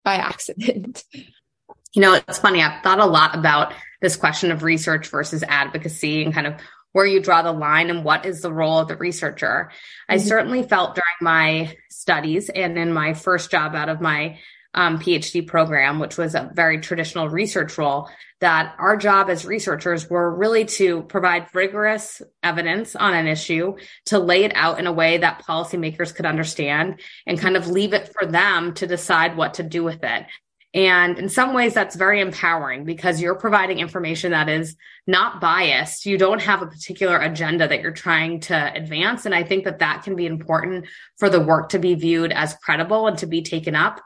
by 0.04 0.14
accident 0.14 1.04
you 1.12 2.02
know 2.02 2.14
it's 2.14 2.38
funny 2.38 2.62
i've 2.62 2.82
thought 2.82 3.00
a 3.00 3.06
lot 3.06 3.36
about 3.36 3.72
this 4.00 4.16
question 4.16 4.50
of 4.50 4.62
research 4.62 5.08
versus 5.08 5.44
advocacy 5.46 6.24
and 6.24 6.34
kind 6.34 6.46
of 6.46 6.54
where 6.92 7.06
you 7.06 7.20
draw 7.20 7.42
the 7.42 7.52
line 7.52 7.88
and 7.88 8.04
what 8.04 8.26
is 8.26 8.42
the 8.42 8.52
role 8.52 8.78
of 8.78 8.88
the 8.88 8.96
researcher 8.96 9.70
mm-hmm. 9.70 10.14
i 10.14 10.16
certainly 10.16 10.62
felt 10.62 10.94
during 10.94 11.04
my 11.20 11.76
studies 11.90 12.48
and 12.48 12.78
in 12.78 12.92
my 12.92 13.14
first 13.14 13.50
job 13.50 13.74
out 13.74 13.88
of 13.88 14.00
my 14.00 14.38
um, 14.74 14.98
PhD 14.98 15.46
program, 15.46 15.98
which 15.98 16.16
was 16.16 16.34
a 16.34 16.50
very 16.54 16.80
traditional 16.80 17.28
research 17.28 17.76
role, 17.76 18.08
that 18.40 18.74
our 18.78 18.96
job 18.96 19.30
as 19.30 19.44
researchers 19.44 20.10
were 20.10 20.34
really 20.34 20.64
to 20.64 21.02
provide 21.02 21.46
rigorous 21.54 22.22
evidence 22.42 22.96
on 22.96 23.14
an 23.14 23.26
issue, 23.26 23.76
to 24.06 24.18
lay 24.18 24.44
it 24.44 24.52
out 24.56 24.80
in 24.80 24.86
a 24.86 24.92
way 24.92 25.18
that 25.18 25.44
policymakers 25.46 26.14
could 26.14 26.26
understand 26.26 27.00
and 27.26 27.38
kind 27.38 27.56
of 27.56 27.68
leave 27.68 27.92
it 27.92 28.12
for 28.12 28.26
them 28.26 28.74
to 28.74 28.86
decide 28.86 29.36
what 29.36 29.54
to 29.54 29.62
do 29.62 29.84
with 29.84 30.02
it. 30.02 30.26
And 30.74 31.18
in 31.18 31.28
some 31.28 31.52
ways, 31.52 31.74
that's 31.74 31.96
very 31.96 32.20
empowering 32.20 32.84
because 32.84 33.20
you're 33.20 33.34
providing 33.34 33.78
information 33.78 34.32
that 34.32 34.48
is 34.48 34.74
not 35.06 35.38
biased. 35.38 36.06
You 36.06 36.16
don't 36.16 36.40
have 36.40 36.62
a 36.62 36.66
particular 36.66 37.18
agenda 37.18 37.68
that 37.68 37.82
you're 37.82 37.92
trying 37.92 38.40
to 38.40 38.72
advance. 38.74 39.26
And 39.26 39.34
I 39.34 39.42
think 39.42 39.64
that 39.64 39.80
that 39.80 40.02
can 40.02 40.16
be 40.16 40.24
important 40.24 40.86
for 41.18 41.28
the 41.28 41.40
work 41.40 41.68
to 41.70 41.78
be 41.78 41.94
viewed 41.94 42.32
as 42.32 42.54
credible 42.54 43.06
and 43.06 43.18
to 43.18 43.26
be 43.26 43.42
taken 43.42 43.74
up 43.74 44.00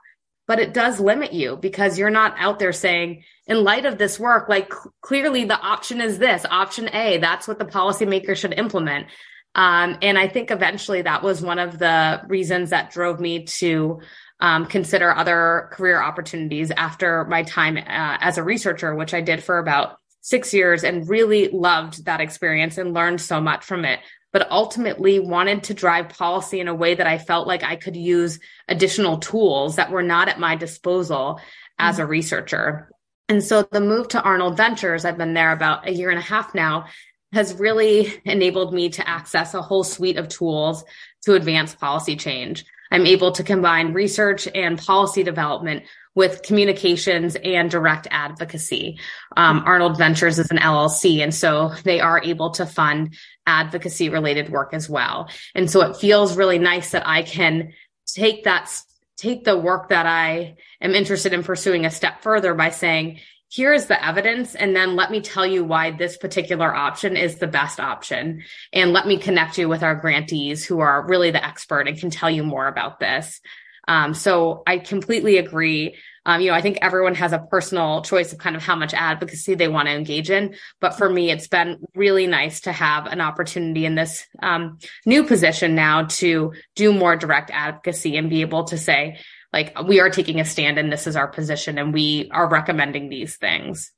but 0.46 0.58
it 0.58 0.72
does 0.72 1.00
limit 1.00 1.32
you 1.32 1.56
because 1.56 1.98
you're 1.98 2.10
not 2.10 2.34
out 2.38 2.58
there 2.58 2.72
saying, 2.72 3.24
in 3.46 3.64
light 3.64 3.84
of 3.84 3.98
this 3.98 4.18
work, 4.18 4.48
like 4.48 4.72
cl- 4.72 4.92
clearly 5.00 5.44
the 5.44 5.58
option 5.58 6.00
is 6.00 6.18
this 6.18 6.44
option 6.50 6.88
A. 6.94 7.18
That's 7.18 7.48
what 7.48 7.58
the 7.58 7.64
policymaker 7.64 8.36
should 8.36 8.54
implement. 8.54 9.06
Um, 9.54 9.96
and 10.02 10.18
I 10.18 10.28
think 10.28 10.50
eventually 10.50 11.02
that 11.02 11.22
was 11.22 11.40
one 11.40 11.58
of 11.58 11.78
the 11.78 12.22
reasons 12.28 12.70
that 12.70 12.90
drove 12.90 13.20
me 13.20 13.44
to 13.44 14.00
um, 14.38 14.66
consider 14.66 15.14
other 15.14 15.70
career 15.72 16.00
opportunities 16.00 16.70
after 16.70 17.24
my 17.24 17.42
time 17.42 17.78
uh, 17.78 17.82
as 17.86 18.36
a 18.36 18.42
researcher, 18.42 18.94
which 18.94 19.14
I 19.14 19.22
did 19.22 19.42
for 19.42 19.58
about 19.58 19.96
six 20.20 20.52
years 20.52 20.84
and 20.84 21.08
really 21.08 21.48
loved 21.48 22.04
that 22.04 22.20
experience 22.20 22.78
and 22.78 22.92
learned 22.92 23.20
so 23.20 23.40
much 23.40 23.64
from 23.64 23.84
it 23.84 24.00
but 24.36 24.50
ultimately 24.50 25.18
wanted 25.18 25.62
to 25.62 25.72
drive 25.72 26.10
policy 26.10 26.60
in 26.60 26.68
a 26.68 26.74
way 26.74 26.94
that 26.94 27.06
I 27.06 27.16
felt 27.16 27.46
like 27.46 27.62
I 27.62 27.74
could 27.74 27.96
use 27.96 28.38
additional 28.68 29.16
tools 29.16 29.76
that 29.76 29.90
were 29.90 30.02
not 30.02 30.28
at 30.28 30.38
my 30.38 30.56
disposal 30.56 31.40
as 31.78 31.94
mm-hmm. 31.94 32.02
a 32.02 32.06
researcher. 32.06 32.90
And 33.30 33.42
so 33.42 33.62
the 33.62 33.80
move 33.80 34.08
to 34.08 34.20
Arnold 34.20 34.58
Ventures, 34.58 35.06
I've 35.06 35.16
been 35.16 35.32
there 35.32 35.52
about 35.52 35.88
a 35.88 35.90
year 35.90 36.10
and 36.10 36.18
a 36.18 36.22
half 36.22 36.54
now, 36.54 36.84
has 37.32 37.54
really 37.54 38.12
enabled 38.26 38.74
me 38.74 38.90
to 38.90 39.08
access 39.08 39.54
a 39.54 39.62
whole 39.62 39.84
suite 39.84 40.18
of 40.18 40.28
tools 40.28 40.84
to 41.22 41.32
advance 41.32 41.74
policy 41.74 42.14
change. 42.14 42.66
I'm 42.92 43.06
able 43.06 43.32
to 43.32 43.42
combine 43.42 43.94
research 43.94 44.46
and 44.54 44.78
policy 44.78 45.22
development 45.22 45.84
with 46.16 46.42
communications 46.42 47.36
and 47.36 47.70
direct 47.70 48.08
advocacy. 48.10 48.98
Um, 49.36 49.62
Arnold 49.64 49.98
Ventures 49.98 50.40
is 50.40 50.50
an 50.50 50.56
LLC, 50.56 51.22
and 51.22 51.32
so 51.32 51.74
they 51.84 52.00
are 52.00 52.20
able 52.24 52.50
to 52.52 52.66
fund 52.66 53.14
advocacy 53.46 54.08
related 54.08 54.48
work 54.48 54.74
as 54.74 54.88
well. 54.88 55.28
And 55.54 55.70
so 55.70 55.82
it 55.82 55.96
feels 55.98 56.36
really 56.36 56.58
nice 56.58 56.90
that 56.90 57.06
I 57.06 57.22
can 57.22 57.74
take 58.06 58.44
that, 58.44 58.74
take 59.18 59.44
the 59.44 59.58
work 59.58 59.90
that 59.90 60.06
I 60.06 60.56
am 60.80 60.94
interested 60.94 61.34
in 61.34 61.44
pursuing 61.44 61.84
a 61.84 61.90
step 61.90 62.22
further 62.22 62.54
by 62.54 62.70
saying, 62.70 63.20
here 63.48 63.72
is 63.72 63.86
the 63.86 64.04
evidence 64.04 64.56
and 64.56 64.74
then 64.74 64.96
let 64.96 65.10
me 65.10 65.20
tell 65.20 65.46
you 65.46 65.64
why 65.64 65.92
this 65.92 66.16
particular 66.16 66.74
option 66.74 67.16
is 67.16 67.36
the 67.36 67.46
best 67.46 67.78
option 67.78 68.42
and 68.72 68.92
let 68.92 69.06
me 69.06 69.18
connect 69.18 69.56
you 69.56 69.68
with 69.68 69.84
our 69.84 69.94
grantees 69.94 70.64
who 70.64 70.80
are 70.80 71.06
really 71.06 71.30
the 71.30 71.44
expert 71.44 71.86
and 71.86 71.96
can 71.96 72.10
tell 72.10 72.28
you 72.28 72.42
more 72.42 72.66
about 72.66 72.98
this 72.98 73.40
um, 73.88 74.14
so 74.14 74.62
I 74.66 74.78
completely 74.78 75.38
agree. 75.38 75.96
Um, 76.24 76.40
you 76.40 76.50
know, 76.50 76.56
I 76.56 76.60
think 76.60 76.78
everyone 76.82 77.14
has 77.14 77.32
a 77.32 77.38
personal 77.38 78.02
choice 78.02 78.32
of 78.32 78.38
kind 78.38 78.56
of 78.56 78.62
how 78.62 78.74
much 78.74 78.94
advocacy 78.94 79.54
they 79.54 79.68
want 79.68 79.86
to 79.86 79.94
engage 79.94 80.28
in. 80.28 80.56
But 80.80 80.98
for 80.98 81.08
me, 81.08 81.30
it's 81.30 81.46
been 81.46 81.78
really 81.94 82.26
nice 82.26 82.60
to 82.62 82.72
have 82.72 83.06
an 83.06 83.20
opportunity 83.20 83.86
in 83.86 83.94
this 83.94 84.26
um, 84.42 84.78
new 85.04 85.22
position 85.22 85.76
now 85.76 86.06
to 86.06 86.52
do 86.74 86.92
more 86.92 87.14
direct 87.14 87.50
advocacy 87.52 88.16
and 88.16 88.28
be 88.28 88.40
able 88.40 88.64
to 88.64 88.78
say, 88.78 89.20
like, 89.52 89.80
we 89.82 90.00
are 90.00 90.10
taking 90.10 90.40
a 90.40 90.44
stand 90.44 90.78
and 90.78 90.92
this 90.92 91.06
is 91.06 91.14
our 91.14 91.28
position 91.28 91.78
and 91.78 91.94
we 91.94 92.28
are 92.32 92.48
recommending 92.48 93.08
these 93.08 93.36
things. 93.36 93.92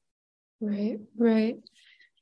Right, 0.61 0.99
right. 1.17 1.57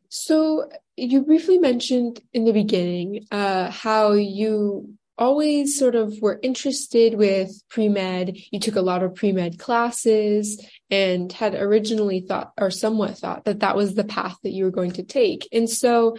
So 0.08 0.70
you 0.96 1.22
briefly 1.22 1.58
mentioned 1.58 2.20
in 2.32 2.44
the 2.44 2.52
beginning 2.52 3.26
uh, 3.32 3.70
how 3.70 4.12
you 4.12 4.96
always 5.18 5.78
sort 5.78 5.94
of 5.94 6.20
were 6.20 6.38
interested 6.42 7.14
with 7.14 7.50
pre-med. 7.68 8.36
You 8.50 8.60
took 8.60 8.76
a 8.76 8.82
lot 8.82 9.02
of 9.02 9.14
pre-med 9.14 9.58
classes 9.58 10.64
and 10.90 11.32
had 11.32 11.54
originally 11.54 12.20
thought 12.20 12.52
or 12.58 12.70
somewhat 12.70 13.18
thought 13.18 13.44
that 13.44 13.60
that 13.60 13.76
was 13.76 13.94
the 13.94 14.04
path 14.04 14.36
that 14.42 14.52
you 14.52 14.64
were 14.64 14.70
going 14.70 14.92
to 14.92 15.02
take. 15.02 15.48
And 15.52 15.68
so 15.68 16.16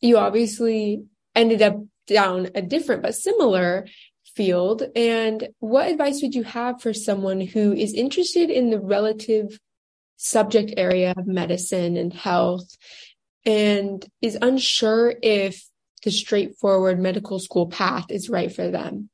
you 0.00 0.18
obviously 0.18 1.04
ended 1.34 1.62
up 1.62 1.76
down 2.06 2.48
a 2.54 2.62
different 2.62 3.02
but 3.02 3.14
similar 3.14 3.86
field. 4.34 4.82
And 4.96 5.48
what 5.60 5.90
advice 5.90 6.20
would 6.22 6.34
you 6.34 6.42
have 6.42 6.82
for 6.82 6.92
someone 6.92 7.40
who 7.40 7.72
is 7.72 7.94
interested 7.94 8.50
in 8.50 8.70
the 8.70 8.80
relative 8.80 9.58
subject 10.16 10.74
area 10.76 11.14
of 11.16 11.26
medicine 11.26 11.96
and 11.96 12.12
health 12.12 12.76
and 13.46 14.04
is 14.20 14.38
unsure 14.40 15.14
if 15.22 15.64
the 16.04 16.10
straightforward 16.10 17.00
medical 17.00 17.38
school 17.38 17.66
path 17.66 18.06
is 18.10 18.28
right 18.28 18.54
for 18.54 18.70
them? 18.70 19.08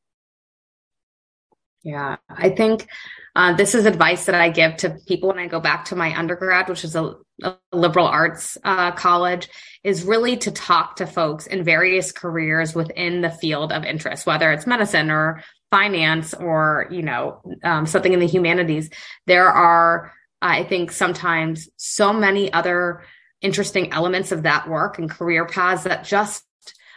Yeah, 1.83 2.17
I 2.29 2.51
think 2.51 2.87
uh, 3.35 3.55
this 3.55 3.75
is 3.75 3.87
advice 3.87 4.27
that 4.27 4.35
I 4.35 4.51
give 4.51 4.77
to 4.79 4.99
people 5.09 5.31
when 5.31 5.39
I 5.39 5.47
go 5.47 5.61
back 5.61 5.87
to 5.87 5.97
my 5.97 6.17
undergrad, 6.19 6.69
which 6.69 6.85
is 6.85 6.95
a, 6.95 7.15
a 7.43 7.57
liberal 7.73 8.07
arts 8.07 8.59
uh, 8.65 8.91
college, 8.93 9.49
is 9.83 10.05
really 10.05 10.37
to 10.39 10.51
talk 10.51 10.97
to 10.97 11.07
folks 11.07 11.47
in 11.47 11.65
various 11.65 12.13
careers 12.13 12.75
within 12.75 13.23
the 13.23 13.31
field 13.31 13.73
of 13.73 13.85
interest, 13.85 14.27
whether 14.27 14.53
it's 14.53 14.67
medicine 14.67 15.11
or 15.11 15.43
finance 15.71 16.35
or 16.35 16.87
you 16.91 17.03
know 17.03 17.41
um, 17.65 17.87
something 17.87 18.13
in 18.13 18.21
the 18.21 18.27
humanities. 18.27 18.91
There 19.27 19.49
are, 19.49 20.13
I 20.43 20.65
think, 20.65 20.93
sometimes 20.93 21.71
so 21.77 22.13
many 22.13 22.53
other 22.53 23.05
interesting 23.41 23.91
elements 23.93 24.33
of 24.33 24.43
that 24.43 24.69
work 24.69 24.99
and 24.99 25.09
career 25.09 25.47
paths 25.47 25.85
that 25.85 26.05
just 26.05 26.45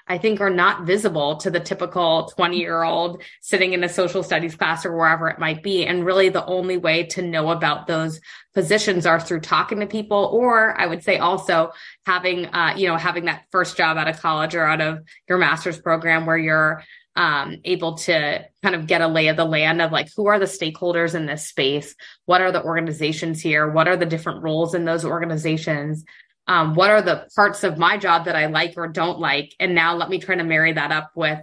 I 0.07 0.17
think 0.17 0.41
are 0.41 0.49
not 0.49 0.85
visible 0.85 1.37
to 1.37 1.49
the 1.49 1.59
typical 1.59 2.25
20 2.35 2.57
year 2.57 2.83
old 2.83 3.21
sitting 3.41 3.73
in 3.73 3.83
a 3.83 3.89
social 3.89 4.21
studies 4.21 4.55
class 4.55 4.85
or 4.85 4.95
wherever 4.95 5.29
it 5.29 5.39
might 5.39 5.63
be. 5.63 5.85
And 5.85 6.05
really 6.05 6.29
the 6.29 6.45
only 6.45 6.77
way 6.77 7.03
to 7.07 7.21
know 7.21 7.51
about 7.51 7.87
those 7.87 8.19
positions 8.53 9.05
are 9.05 9.19
through 9.19 9.39
talking 9.39 9.79
to 9.79 9.87
people, 9.87 10.29
or 10.33 10.79
I 10.79 10.87
would 10.87 11.03
say 11.03 11.17
also 11.17 11.71
having, 12.05 12.47
uh, 12.47 12.73
you 12.75 12.87
know, 12.87 12.97
having 12.97 13.25
that 13.25 13.45
first 13.51 13.77
job 13.77 13.97
out 13.97 14.09
of 14.09 14.19
college 14.19 14.55
or 14.55 14.65
out 14.65 14.81
of 14.81 14.99
your 15.29 15.37
master's 15.37 15.79
program 15.79 16.25
where 16.25 16.37
you're 16.37 16.83
um, 17.15 17.57
able 17.63 17.95
to 17.95 18.45
kind 18.63 18.75
of 18.75 18.87
get 18.87 19.01
a 19.01 19.07
lay 19.07 19.27
of 19.27 19.37
the 19.37 19.45
land 19.45 19.81
of 19.81 19.91
like 19.91 20.09
who 20.15 20.27
are 20.27 20.39
the 20.39 20.45
stakeholders 20.45 21.15
in 21.15 21.27
this 21.27 21.47
space? 21.47 21.95
What 22.25 22.41
are 22.41 22.51
the 22.51 22.63
organizations 22.63 23.39
here? 23.39 23.69
What 23.69 23.87
are 23.87 23.97
the 23.97 24.05
different 24.05 24.43
roles 24.43 24.73
in 24.73 24.83
those 24.83 25.05
organizations 25.05 26.03
um, 26.47 26.75
what 26.75 26.89
are 26.89 27.01
the 27.01 27.27
parts 27.35 27.63
of 27.63 27.77
my 27.77 27.97
job 27.97 28.25
that 28.25 28.35
I 28.35 28.47
like 28.47 28.73
or 28.77 28.87
don't 28.87 29.19
like? 29.19 29.55
And 29.59 29.73
now 29.73 29.95
let 29.95 30.09
me 30.09 30.19
try 30.19 30.35
to 30.35 30.43
marry 30.43 30.73
that 30.73 30.91
up 30.91 31.11
with 31.15 31.39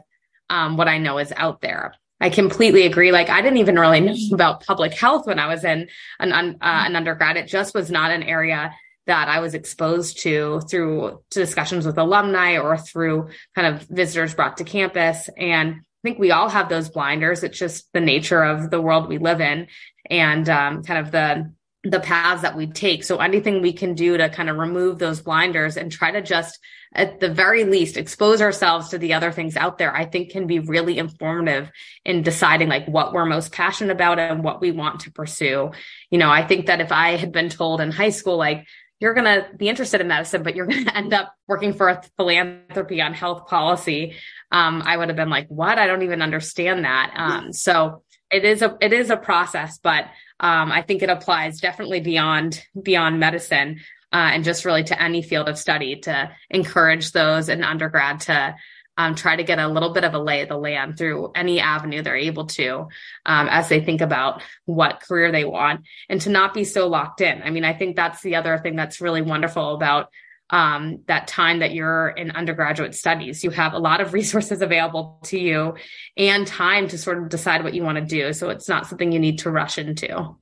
um, 0.48 0.76
what 0.76 0.88
I 0.88 0.98
know 0.98 1.18
is 1.18 1.32
out 1.36 1.60
there. 1.60 1.94
I 2.20 2.28
completely 2.28 2.84
agree. 2.84 3.12
Like 3.12 3.30
I 3.30 3.40
didn't 3.40 3.58
even 3.58 3.78
really 3.78 4.00
know 4.00 4.14
about 4.32 4.66
public 4.66 4.92
health 4.92 5.26
when 5.26 5.38
I 5.38 5.46
was 5.46 5.64
in 5.64 5.88
an, 6.18 6.32
uh, 6.32 6.54
an 6.60 6.96
undergrad. 6.96 7.36
It 7.36 7.46
just 7.46 7.74
was 7.74 7.90
not 7.90 8.10
an 8.10 8.22
area 8.22 8.74
that 9.06 9.28
I 9.28 9.40
was 9.40 9.54
exposed 9.54 10.18
to 10.20 10.60
through 10.68 11.22
to 11.30 11.40
discussions 11.40 11.86
with 11.86 11.96
alumni 11.96 12.58
or 12.58 12.76
through 12.76 13.30
kind 13.54 13.74
of 13.74 13.82
visitors 13.88 14.34
brought 14.34 14.58
to 14.58 14.64
campus. 14.64 15.30
And 15.36 15.76
I 15.76 16.02
think 16.02 16.18
we 16.18 16.30
all 16.30 16.50
have 16.50 16.68
those 16.68 16.90
blinders. 16.90 17.42
It's 17.42 17.58
just 17.58 17.90
the 17.92 18.00
nature 18.00 18.42
of 18.42 18.70
the 18.70 18.80
world 18.80 19.08
we 19.08 19.18
live 19.18 19.40
in 19.40 19.68
and 20.08 20.48
um, 20.48 20.82
kind 20.82 21.04
of 21.04 21.12
the 21.12 21.52
the 21.82 22.00
paths 22.00 22.42
that 22.42 22.56
we 22.56 22.66
take. 22.66 23.04
So 23.04 23.18
anything 23.18 23.62
we 23.62 23.72
can 23.72 23.94
do 23.94 24.16
to 24.16 24.28
kind 24.28 24.50
of 24.50 24.58
remove 24.58 24.98
those 24.98 25.22
blinders 25.22 25.76
and 25.76 25.90
try 25.90 26.10
to 26.10 26.20
just 26.20 26.58
at 26.94 27.20
the 27.20 27.32
very 27.32 27.64
least 27.64 27.96
expose 27.96 28.42
ourselves 28.42 28.90
to 28.90 28.98
the 28.98 29.14
other 29.14 29.32
things 29.32 29.56
out 29.56 29.78
there, 29.78 29.94
I 29.94 30.04
think 30.04 30.30
can 30.30 30.46
be 30.46 30.58
really 30.58 30.98
informative 30.98 31.70
in 32.04 32.22
deciding 32.22 32.68
like 32.68 32.86
what 32.86 33.12
we're 33.12 33.24
most 33.24 33.52
passionate 33.52 33.92
about 33.92 34.18
and 34.18 34.44
what 34.44 34.60
we 34.60 34.72
want 34.72 35.00
to 35.00 35.12
pursue. 35.12 35.70
You 36.10 36.18
know, 36.18 36.30
I 36.30 36.46
think 36.46 36.66
that 36.66 36.80
if 36.80 36.92
I 36.92 37.16
had 37.16 37.32
been 37.32 37.48
told 37.48 37.80
in 37.80 37.92
high 37.92 38.10
school, 38.10 38.36
like, 38.36 38.66
you're 38.98 39.14
going 39.14 39.24
to 39.24 39.46
be 39.56 39.70
interested 39.70 40.02
in 40.02 40.08
medicine, 40.08 40.42
but 40.42 40.54
you're 40.54 40.66
going 40.66 40.84
to 40.86 40.96
end 40.96 41.14
up 41.14 41.34
working 41.48 41.72
for 41.72 41.88
a 41.88 42.02
philanthropy 42.18 43.00
on 43.00 43.14
health 43.14 43.46
policy. 43.46 44.14
Um, 44.52 44.82
I 44.84 44.96
would 44.96 45.08
have 45.08 45.16
been 45.16 45.30
like, 45.30 45.48
what? 45.48 45.78
I 45.78 45.86
don't 45.86 46.02
even 46.02 46.20
understand 46.20 46.84
that. 46.84 47.12
Um, 47.16 47.52
so 47.52 48.02
it 48.30 48.44
is 48.44 48.62
a, 48.62 48.76
it 48.80 48.92
is 48.92 49.10
a 49.10 49.16
process, 49.16 49.78
but 49.78 50.04
um, 50.38 50.72
I 50.72 50.82
think 50.82 51.02
it 51.02 51.10
applies 51.10 51.60
definitely 51.60 52.00
beyond 52.00 52.64
beyond 52.80 53.20
medicine 53.20 53.80
uh, 54.12 54.30
and 54.32 54.44
just 54.44 54.64
really 54.64 54.84
to 54.84 55.00
any 55.00 55.22
field 55.22 55.48
of 55.48 55.58
study 55.58 55.96
to 56.00 56.30
encourage 56.48 57.12
those 57.12 57.48
in 57.48 57.62
undergrad 57.62 58.20
to 58.20 58.54
um, 58.96 59.14
try 59.14 59.36
to 59.36 59.44
get 59.44 59.58
a 59.58 59.68
little 59.68 59.92
bit 59.92 60.04
of 60.04 60.14
a 60.14 60.18
lay 60.18 60.42
of 60.42 60.48
the 60.48 60.58
land 60.58 60.98
through 60.98 61.32
any 61.34 61.60
avenue 61.60 62.02
they're 62.02 62.16
able 62.16 62.46
to 62.46 62.88
um, 63.24 63.48
as 63.48 63.68
they 63.68 63.80
think 63.80 64.00
about 64.00 64.42
what 64.66 65.00
career 65.00 65.32
they 65.32 65.44
want 65.44 65.82
and 66.08 66.20
to 66.22 66.30
not 66.30 66.52
be 66.52 66.64
so 66.64 66.86
locked 66.86 67.20
in. 67.20 67.42
I 67.42 67.50
mean, 67.50 67.64
I 67.64 67.72
think 67.72 67.96
that's 67.96 68.20
the 68.20 68.36
other 68.36 68.58
thing 68.58 68.76
that's 68.76 69.00
really 69.00 69.22
wonderful 69.22 69.74
about 69.74 70.08
um, 70.50 71.00
that 71.06 71.28
time 71.28 71.60
that 71.60 71.72
you're 71.72 72.08
in 72.08 72.32
undergraduate 72.32 72.94
studies. 72.94 73.44
You 73.44 73.50
have 73.50 73.72
a 73.72 73.78
lot 73.78 74.00
of 74.00 74.12
resources 74.20 74.62
available 74.62 75.20
to 75.24 75.38
you 75.38 75.74
and 76.16 76.46
time 76.46 76.88
to 76.88 76.98
sort 76.98 77.18
of 77.18 77.28
decide 77.28 77.64
what 77.64 77.74
you 77.74 77.82
want 77.82 77.98
to 77.98 78.04
do. 78.04 78.32
So 78.32 78.50
it's 78.50 78.68
not 78.68 78.86
something 78.86 79.12
you 79.12 79.18
need 79.18 79.38
to 79.40 79.50
rush 79.50 79.78
into. 79.78 80.36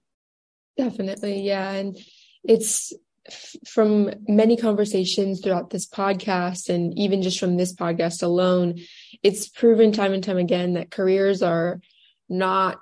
Definitely. 0.77 1.43
Yeah. 1.43 1.71
And 1.71 1.99
it's 2.45 2.93
from 3.67 4.11
many 4.27 4.57
conversations 4.57 5.41
throughout 5.41 5.71
this 5.71 5.87
podcast 5.87 6.69
and 6.69 6.99
even 6.99 7.21
just 7.21 7.39
from 7.39 7.57
this 7.57 7.75
podcast 7.75 8.23
alone, 8.23 8.79
it's 9.23 9.49
proven 9.49 9.93
time 9.93 10.15
and 10.15 10.25
time 10.25 10.39
again 10.39 10.75
that 10.75 10.91
careers 10.91 11.43
are 11.43 11.81
not 12.29 12.79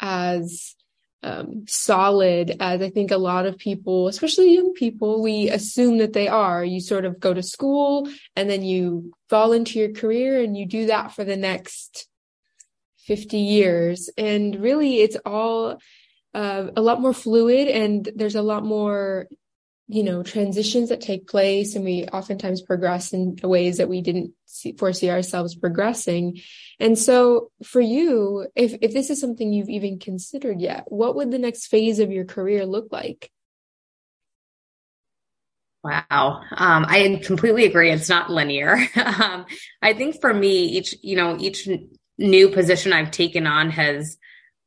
as 0.00 0.74
um, 1.22 1.64
solid 1.66 2.56
as 2.60 2.82
I 2.82 2.90
think 2.90 3.10
a 3.10 3.16
lot 3.16 3.46
of 3.46 3.58
people, 3.58 4.08
especially 4.08 4.54
young 4.54 4.72
people, 4.74 5.22
we 5.22 5.48
assume 5.48 5.98
that 5.98 6.12
they 6.12 6.28
are. 6.28 6.64
You 6.64 6.80
sort 6.80 7.04
of 7.04 7.18
go 7.18 7.34
to 7.34 7.42
school 7.42 8.08
and 8.34 8.48
then 8.48 8.62
you 8.62 9.12
fall 9.28 9.52
into 9.52 9.78
your 9.78 9.92
career 9.92 10.42
and 10.42 10.56
you 10.56 10.66
do 10.66 10.86
that 10.86 11.12
for 11.12 11.24
the 11.24 11.36
next 11.36 12.08
50 13.06 13.38
years. 13.38 14.10
And 14.16 14.56
really, 14.56 15.00
it's 15.00 15.16
all 15.24 15.78
uh, 16.34 16.66
a 16.76 16.80
lot 16.80 17.00
more 17.00 17.14
fluid 17.14 17.68
and 17.68 18.08
there's 18.14 18.34
a 18.34 18.42
lot 18.42 18.64
more 18.64 19.26
you 19.88 20.02
know 20.02 20.22
transitions 20.22 20.88
that 20.88 21.00
take 21.00 21.28
place 21.28 21.76
and 21.76 21.84
we 21.84 22.04
oftentimes 22.06 22.60
progress 22.60 23.12
in 23.12 23.36
ways 23.42 23.78
that 23.78 23.88
we 23.88 24.00
didn't 24.00 24.32
see, 24.44 24.72
foresee 24.72 25.10
ourselves 25.10 25.54
progressing 25.54 26.40
and 26.80 26.98
so 26.98 27.50
for 27.62 27.80
you 27.80 28.46
if 28.56 28.76
if 28.82 28.92
this 28.92 29.10
is 29.10 29.20
something 29.20 29.52
you've 29.52 29.68
even 29.68 29.98
considered 29.98 30.60
yet 30.60 30.84
what 30.88 31.14
would 31.14 31.30
the 31.30 31.38
next 31.38 31.68
phase 31.68 31.98
of 32.00 32.10
your 32.10 32.24
career 32.24 32.66
look 32.66 32.88
like 32.90 33.30
Wow. 35.84 36.40
Um, 36.50 36.84
I 36.88 37.20
completely 37.24 37.64
agree. 37.64 37.92
It's 37.92 38.08
not 38.08 38.28
linear. 38.28 38.72
um, 38.96 39.46
I 39.80 39.92
think 39.92 40.20
for 40.20 40.34
me, 40.34 40.64
each, 40.64 40.96
you 41.00 41.14
know, 41.14 41.36
each 41.38 41.68
new 42.18 42.48
position 42.48 42.92
I've 42.92 43.12
taken 43.12 43.46
on 43.46 43.70
has 43.70 44.18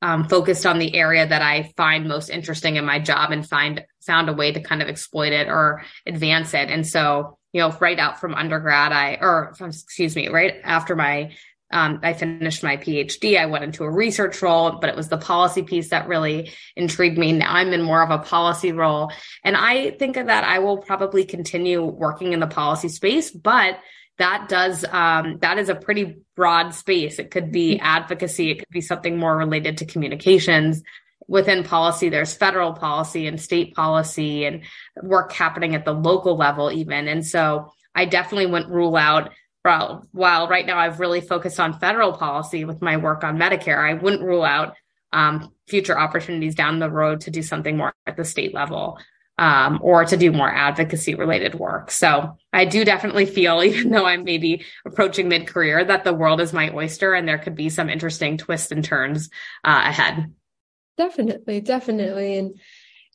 um, 0.01 0.27
focused 0.27 0.65
on 0.65 0.79
the 0.79 0.95
area 0.95 1.27
that 1.27 1.41
I 1.41 1.73
find 1.75 2.07
most 2.07 2.29
interesting 2.29 2.77
in 2.77 2.85
my 2.85 2.99
job 2.99 3.31
and 3.31 3.47
find 3.47 3.83
found 4.01 4.29
a 4.29 4.33
way 4.33 4.51
to 4.51 4.62
kind 4.62 4.81
of 4.81 4.88
exploit 4.88 5.33
it 5.33 5.47
or 5.47 5.83
advance 6.05 6.53
it. 6.53 6.69
And 6.69 6.88
so, 6.88 7.38
you 7.51 7.62
know, 7.62 7.75
right 7.79 7.99
out 7.99 8.19
from 8.19 8.33
undergrad, 8.33 8.91
I 8.91 9.17
or 9.19 9.53
excuse 9.62 10.15
me, 10.15 10.29
right 10.29 10.55
after 10.63 10.95
my 10.95 11.31
um, 11.71 11.99
I 12.01 12.13
finished 12.13 12.63
my 12.63 12.77
PhD. 12.77 13.39
I 13.39 13.45
went 13.45 13.63
into 13.63 13.83
a 13.83 13.91
research 13.91 14.41
role, 14.41 14.79
but 14.79 14.89
it 14.89 14.95
was 14.95 15.09
the 15.09 15.17
policy 15.17 15.62
piece 15.62 15.91
that 15.91 16.07
really 16.07 16.51
intrigued 16.75 17.17
me. 17.17 17.33
Now 17.33 17.53
I'm 17.53 17.73
in 17.73 17.83
more 17.83 18.01
of 18.01 18.09
a 18.09 18.23
policy 18.23 18.71
role. 18.71 19.12
And 19.43 19.55
I 19.55 19.91
think 19.91 20.15
that 20.15 20.43
I 20.43 20.59
will 20.59 20.77
probably 20.77 21.25
continue 21.25 21.83
working 21.83 22.33
in 22.33 22.39
the 22.39 22.47
policy 22.47 22.89
space, 22.89 23.29
but 23.29 23.77
that 24.19 24.47
does 24.47 24.86
um, 24.91 25.39
that 25.41 25.58
is 25.58 25.69
a 25.69 25.75
pretty 25.75 26.19
broad 26.36 26.73
space. 26.73 27.19
It 27.19 27.32
could 27.32 27.51
be 27.51 27.75
mm-hmm. 27.75 27.86
advocacy. 27.86 28.51
It 28.51 28.60
could 28.60 28.69
be 28.69 28.82
something 28.82 29.17
more 29.17 29.36
related 29.36 29.77
to 29.79 29.86
communications. 29.86 30.84
Within 31.27 31.63
policy, 31.63 32.10
there's 32.10 32.34
federal 32.34 32.73
policy 32.73 33.27
and 33.27 33.39
state 33.39 33.75
policy 33.75 34.45
and 34.45 34.63
work 35.01 35.32
happening 35.32 35.75
at 35.75 35.86
the 35.86 35.93
local 35.93 36.36
level, 36.36 36.71
even. 36.71 37.08
And 37.08 37.25
so 37.25 37.71
I 37.93 38.05
definitely 38.05 38.47
wouldn't 38.47 38.71
rule 38.71 38.95
out 38.95 39.32
while, 39.62 40.08
while 40.12 40.47
right 40.47 40.65
now 40.65 40.79
I've 40.79 40.99
really 40.99 41.21
focused 41.21 41.60
on 41.60 41.77
federal 41.79 42.13
policy 42.13 42.65
with 42.65 42.82
my 42.82 42.97
work 42.97 43.23
on 43.23 43.38
Medicare, 43.38 43.77
I 43.77 43.93
wouldn't 43.93 44.23
rule 44.23 44.43
out 44.43 44.75
um, 45.12 45.51
future 45.67 45.99
opportunities 45.99 46.55
down 46.55 46.79
the 46.79 46.89
road 46.89 47.21
to 47.21 47.32
do 47.32 47.41
something 47.41 47.77
more 47.77 47.93
at 48.08 48.15
the 48.15 48.25
state 48.25 48.53
level 48.53 48.97
um, 49.39 49.80
or 49.82 50.04
to 50.04 50.17
do 50.17 50.34
more 50.34 50.52
advocacy 50.52 51.15
related 51.15 51.56
work. 51.56 51.91
So 51.91 52.38
I 52.52 52.65
do 52.65 52.84
definitely 52.84 53.25
feel, 53.25 53.63
even 53.63 53.89
though 53.89 54.06
I'm 54.06 54.25
maybe 54.25 54.65
approaching 54.86 55.30
mid 55.30 55.47
career, 55.47 55.84
that 55.84 56.04
the 56.04 56.13
world 56.13 56.41
is 56.41 56.52
my 56.52 56.71
oyster 56.73 57.13
and 57.13 57.25
there 57.28 57.38
could 57.38 57.56
be 57.56 57.69
some 57.69 57.89
interesting 57.89 58.38
twists 58.38 58.71
and 58.71 58.84
turns 58.84 59.30
uh, 59.63 59.82
ahead. 59.86 60.34
Definitely, 60.97 61.62
definitely. 61.62 62.38
And 62.38 62.60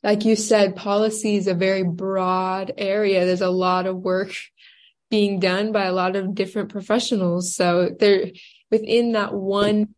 like 0.03 0.25
you 0.25 0.35
said, 0.35 0.75
policy 0.75 1.35
is 1.35 1.47
a 1.47 1.53
very 1.53 1.83
broad 1.83 2.73
area. 2.75 3.25
There's 3.25 3.41
a 3.41 3.49
lot 3.49 3.85
of 3.85 3.95
work 3.95 4.33
being 5.11 5.39
done 5.39 5.71
by 5.71 5.85
a 5.85 5.93
lot 5.93 6.15
of 6.15 6.33
different 6.33 6.69
professionals. 6.69 7.55
So 7.55 7.91
they're 7.99 8.31
within 8.71 9.11
that 9.11 9.31
one 9.31 9.93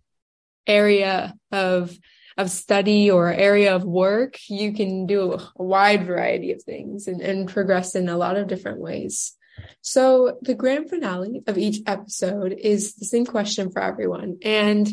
area 0.67 1.33
of 1.53 1.97
of 2.37 2.51
study 2.51 3.09
or 3.09 3.31
area 3.31 3.75
of 3.75 3.83
work, 3.83 4.37
you 4.47 4.73
can 4.73 5.05
do 5.07 5.33
a 5.33 5.51
wide 5.55 6.05
variety 6.05 6.51
of 6.51 6.61
things 6.61 7.07
and, 7.07 7.21
and 7.21 7.49
progress 7.49 7.95
in 7.95 8.09
a 8.09 8.17
lot 8.17 8.37
of 8.37 8.47
different 8.47 8.79
ways. 8.79 9.33
So 9.81 10.37
the 10.41 10.53
grand 10.53 10.89
finale 10.89 11.41
of 11.47 11.57
each 11.57 11.81
episode 11.87 12.53
is 12.53 12.95
the 12.95 13.05
same 13.05 13.25
question 13.25 13.71
for 13.71 13.81
everyone. 13.81 14.37
And 14.43 14.87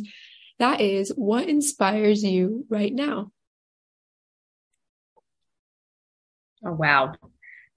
That 0.59 0.81
is, 0.81 1.11
what 1.17 1.49
inspires 1.49 2.23
you 2.23 2.65
right 2.69 2.93
now? 2.93 3.31
Oh, 6.65 6.73
wow. 6.73 7.13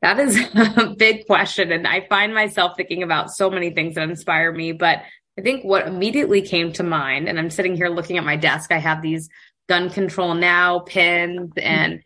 That 0.01 0.19
is 0.19 0.37
a 0.55 0.95
big 0.97 1.25
question. 1.25 1.71
And 1.71 1.87
I 1.87 2.07
find 2.07 2.33
myself 2.33 2.77
thinking 2.77 3.03
about 3.03 3.31
so 3.31 3.49
many 3.49 3.71
things 3.71 3.95
that 3.95 4.09
inspire 4.09 4.51
me. 4.51 4.71
But 4.71 5.01
I 5.37 5.41
think 5.41 5.63
what 5.63 5.87
immediately 5.87 6.41
came 6.41 6.71
to 6.73 6.83
mind, 6.83 7.27
and 7.27 7.39
I'm 7.39 7.49
sitting 7.49 7.75
here 7.75 7.89
looking 7.89 8.17
at 8.17 8.23
my 8.23 8.37
desk, 8.37 8.71
I 8.71 8.77
have 8.77 9.01
these 9.01 9.29
gun 9.67 9.89
control 9.89 10.33
now 10.33 10.79
pins 10.79 11.51
and 11.57 12.01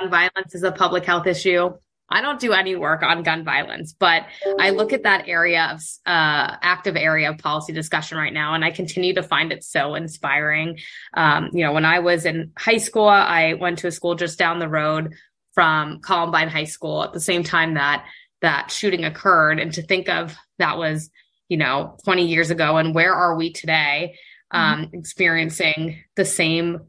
gun 0.00 0.10
violence 0.10 0.54
is 0.54 0.62
a 0.62 0.72
public 0.72 1.04
health 1.04 1.26
issue. 1.26 1.70
I 2.08 2.20
don't 2.20 2.38
do 2.38 2.52
any 2.52 2.76
work 2.76 3.02
on 3.02 3.22
gun 3.22 3.44
violence, 3.44 3.94
but 3.98 4.26
I 4.60 4.70
look 4.70 4.92
at 4.92 5.04
that 5.04 5.26
area 5.26 5.70
of 5.72 5.80
uh, 6.04 6.56
active 6.62 6.96
area 6.96 7.30
of 7.30 7.38
policy 7.38 7.72
discussion 7.72 8.18
right 8.18 8.32
now, 8.32 8.54
and 8.54 8.64
I 8.64 8.72
continue 8.72 9.14
to 9.14 9.22
find 9.22 9.52
it 9.52 9.64
so 9.64 9.94
inspiring. 9.94 10.78
Um, 11.14 11.48
you 11.52 11.64
know, 11.64 11.72
when 11.72 11.86
I 11.86 12.00
was 12.00 12.26
in 12.26 12.52
high 12.58 12.76
school, 12.76 13.08
I 13.08 13.54
went 13.54 13.78
to 13.78 13.86
a 13.86 13.90
school 13.90 14.16
just 14.16 14.38
down 14.38 14.58
the 14.58 14.68
road 14.68 15.14
from 15.54 16.00
Columbine 16.00 16.48
High 16.48 16.64
School 16.64 17.02
at 17.02 17.14
the 17.14 17.20
same 17.20 17.42
time 17.42 17.74
that 17.74 18.04
that 18.42 18.70
shooting 18.70 19.04
occurred, 19.04 19.58
and 19.58 19.72
to 19.72 19.82
think 19.82 20.10
of 20.10 20.36
that 20.58 20.76
was 20.76 21.10
you 21.48 21.56
know 21.56 21.96
20 22.04 22.26
years 22.26 22.50
ago, 22.50 22.76
and 22.76 22.94
where 22.94 23.14
are 23.14 23.34
we 23.34 23.50
today, 23.50 24.16
um, 24.50 24.82
mm-hmm. 24.82 24.98
experiencing 24.98 26.04
the 26.16 26.26
same 26.26 26.80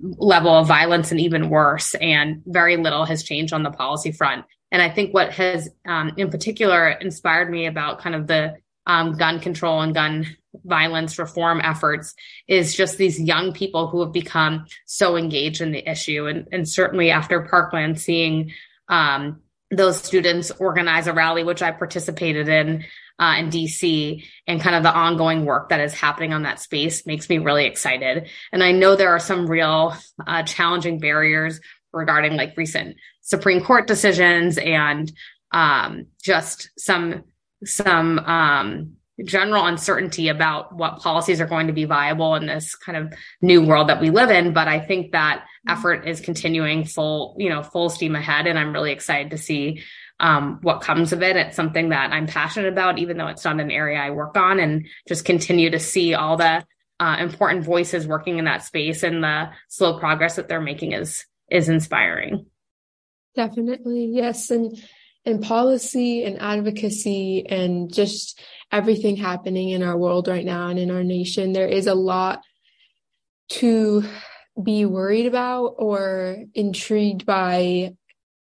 level 0.00 0.52
of 0.52 0.66
violence 0.68 1.10
and 1.10 1.20
even 1.20 1.48
worse. 1.48 1.94
And 1.94 2.42
very 2.46 2.76
little 2.76 3.04
has 3.04 3.22
changed 3.22 3.52
on 3.52 3.62
the 3.62 3.70
policy 3.70 4.12
front. 4.12 4.44
And 4.70 4.80
I 4.80 4.88
think 4.88 5.12
what 5.12 5.32
has, 5.32 5.68
um, 5.86 6.12
in 6.16 6.30
particular, 6.30 6.90
inspired 6.90 7.50
me 7.50 7.66
about 7.66 8.00
kind 8.00 8.14
of 8.14 8.26
the 8.26 8.56
um, 8.86 9.16
gun 9.16 9.38
control 9.38 9.80
and 9.80 9.94
gun 9.94 10.26
violence 10.64 11.18
reform 11.18 11.60
efforts 11.62 12.14
is 12.48 12.74
just 12.74 12.98
these 12.98 13.20
young 13.20 13.52
people 13.52 13.88
who 13.88 14.00
have 14.00 14.12
become 14.12 14.66
so 14.86 15.16
engaged 15.16 15.60
in 15.60 15.72
the 15.72 15.88
issue. 15.88 16.26
And, 16.26 16.48
and 16.52 16.68
certainly 16.68 17.10
after 17.10 17.42
Parkland, 17.42 18.00
seeing 18.00 18.52
um, 18.88 19.40
those 19.72 19.96
students 19.96 20.50
organize 20.52 21.06
a 21.06 21.12
rally, 21.12 21.42
which 21.42 21.62
I 21.62 21.72
participated 21.72 22.48
in 22.48 22.84
uh, 23.18 23.36
in 23.38 23.50
DC 23.50 24.24
and 24.46 24.60
kind 24.60 24.76
of 24.76 24.82
the 24.82 24.92
ongoing 24.92 25.44
work 25.44 25.68
that 25.68 25.80
is 25.80 25.94
happening 25.94 26.32
on 26.32 26.42
that 26.42 26.60
space 26.60 27.06
makes 27.06 27.28
me 27.28 27.38
really 27.38 27.66
excited. 27.66 28.28
And 28.52 28.62
I 28.62 28.72
know 28.72 28.96
there 28.96 29.10
are 29.10 29.20
some 29.20 29.46
real 29.46 29.96
uh, 30.26 30.42
challenging 30.42 30.98
barriers 30.98 31.60
regarding 31.92 32.36
like 32.36 32.56
recent 32.56 32.96
Supreme 33.20 33.62
Court 33.62 33.86
decisions 33.86 34.58
and 34.58 35.12
um, 35.52 36.06
just 36.22 36.70
some 36.78 37.24
some 37.64 38.18
um, 38.18 38.96
general 39.24 39.66
uncertainty 39.66 40.28
about 40.28 40.74
what 40.74 40.98
policies 41.00 41.40
are 41.40 41.46
going 41.46 41.66
to 41.66 41.72
be 41.72 41.84
viable 41.84 42.34
in 42.34 42.46
this 42.46 42.74
kind 42.74 42.96
of 42.96 43.12
new 43.40 43.64
world 43.64 43.88
that 43.88 44.00
we 44.00 44.10
live 44.10 44.30
in. 44.30 44.52
But 44.52 44.68
I 44.68 44.80
think 44.80 45.12
that 45.12 45.44
effort 45.68 46.06
is 46.06 46.20
continuing 46.20 46.84
full, 46.84 47.36
you 47.38 47.48
know, 47.48 47.62
full 47.62 47.88
steam 47.88 48.16
ahead. 48.16 48.46
And 48.46 48.58
I'm 48.58 48.72
really 48.72 48.92
excited 48.92 49.30
to 49.32 49.38
see 49.38 49.82
um, 50.18 50.58
what 50.62 50.80
comes 50.80 51.12
of 51.12 51.22
it. 51.22 51.36
It's 51.36 51.56
something 51.56 51.90
that 51.90 52.12
I'm 52.12 52.26
passionate 52.26 52.72
about, 52.72 52.98
even 52.98 53.16
though 53.16 53.26
it's 53.26 53.44
not 53.44 53.60
an 53.60 53.70
area 53.70 53.98
I 53.98 54.10
work 54.10 54.36
on, 54.36 54.60
and 54.60 54.86
just 55.08 55.24
continue 55.24 55.70
to 55.70 55.78
see 55.78 56.14
all 56.14 56.36
the 56.36 56.64
uh, 57.00 57.16
important 57.18 57.64
voices 57.64 58.06
working 58.06 58.38
in 58.38 58.44
that 58.44 58.62
space 58.62 59.02
and 59.02 59.24
the 59.24 59.50
slow 59.68 59.98
progress 59.98 60.36
that 60.36 60.48
they're 60.48 60.60
making 60.60 60.92
is 60.92 61.26
is 61.50 61.68
inspiring. 61.68 62.46
Definitely, 63.34 64.06
yes, 64.06 64.50
and 64.50 64.78
and 65.24 65.42
policy 65.42 66.24
and 66.24 66.40
advocacy 66.40 67.46
and 67.48 67.92
just 67.92 68.40
everything 68.70 69.16
happening 69.16 69.70
in 69.70 69.82
our 69.82 69.96
world 69.96 70.28
right 70.28 70.44
now 70.44 70.68
and 70.68 70.78
in 70.78 70.90
our 70.90 71.04
nation, 71.04 71.52
there 71.52 71.68
is 71.68 71.86
a 71.86 71.94
lot 71.94 72.42
to 73.48 74.04
be 74.62 74.84
worried 74.84 75.26
about 75.26 75.74
or 75.78 76.38
intrigued 76.54 77.24
by 77.24 77.92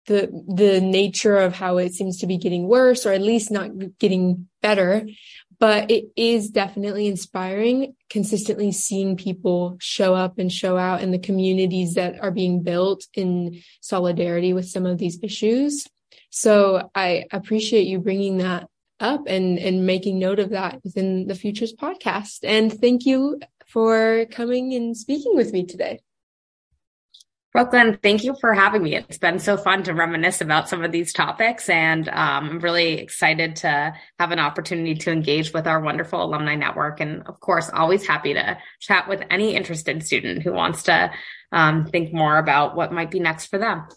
the 0.06 0.28
the 0.54 0.80
nature 0.80 1.36
of 1.36 1.54
how 1.54 1.76
it 1.76 1.92
seems 1.92 2.18
to 2.18 2.26
be 2.26 2.38
getting 2.38 2.66
worse 2.66 3.04
or 3.04 3.12
at 3.12 3.20
least 3.20 3.50
not 3.50 3.70
getting 3.98 4.48
better. 4.62 5.06
But 5.58 5.90
it 5.90 6.06
is 6.16 6.48
definitely 6.48 7.06
inspiring 7.06 7.94
consistently 8.08 8.72
seeing 8.72 9.16
people 9.16 9.76
show 9.78 10.14
up 10.14 10.38
and 10.38 10.50
show 10.50 10.78
out 10.78 11.02
in 11.02 11.10
the 11.10 11.18
communities 11.18 11.94
that 11.94 12.18
are 12.20 12.30
being 12.30 12.62
built 12.62 13.06
in 13.14 13.60
solidarity 13.82 14.54
with 14.54 14.68
some 14.68 14.86
of 14.86 14.96
these 14.96 15.18
issues 15.22 15.86
so 16.30 16.90
i 16.94 17.24
appreciate 17.32 17.86
you 17.86 17.98
bringing 17.98 18.38
that 18.38 18.66
up 19.00 19.22
and 19.26 19.58
and 19.58 19.86
making 19.86 20.18
note 20.18 20.38
of 20.38 20.50
that 20.50 20.78
within 20.84 21.26
the 21.26 21.34
PHutures 21.34 21.74
podcast 21.74 22.40
and 22.44 22.72
thank 22.72 23.06
you 23.06 23.40
for 23.66 24.26
coming 24.30 24.74
and 24.74 24.96
speaking 24.96 25.34
with 25.34 25.52
me 25.52 25.64
today 25.64 26.00
Brooklyn, 27.52 27.98
thank 28.00 28.22
you 28.22 28.36
for 28.40 28.54
having 28.54 28.84
me. 28.84 28.94
It's 28.94 29.18
been 29.18 29.40
so 29.40 29.56
fun 29.56 29.82
to 29.82 29.92
reminisce 29.92 30.40
about 30.40 30.68
some 30.68 30.84
of 30.84 30.92
these 30.92 31.12
topics, 31.12 31.68
and 31.68 32.08
um, 32.08 32.48
I'm 32.48 32.60
really 32.60 32.92
excited 32.92 33.56
to 33.56 33.92
have 34.20 34.30
an 34.30 34.38
opportunity 34.38 34.94
to 34.94 35.10
engage 35.10 35.52
with 35.52 35.66
our 35.66 35.80
wonderful 35.80 36.22
alumni 36.22 36.54
network. 36.54 37.00
And 37.00 37.26
of 37.26 37.40
course, 37.40 37.68
always 37.68 38.06
happy 38.06 38.34
to 38.34 38.56
chat 38.78 39.08
with 39.08 39.24
any 39.30 39.56
interested 39.56 40.04
student 40.04 40.44
who 40.44 40.52
wants 40.52 40.84
to 40.84 41.10
um, 41.50 41.86
think 41.86 42.12
more 42.12 42.38
about 42.38 42.76
what 42.76 42.92
might 42.92 43.10
be 43.10 43.18
next 43.18 43.46
for 43.46 43.58
them. 43.58 43.88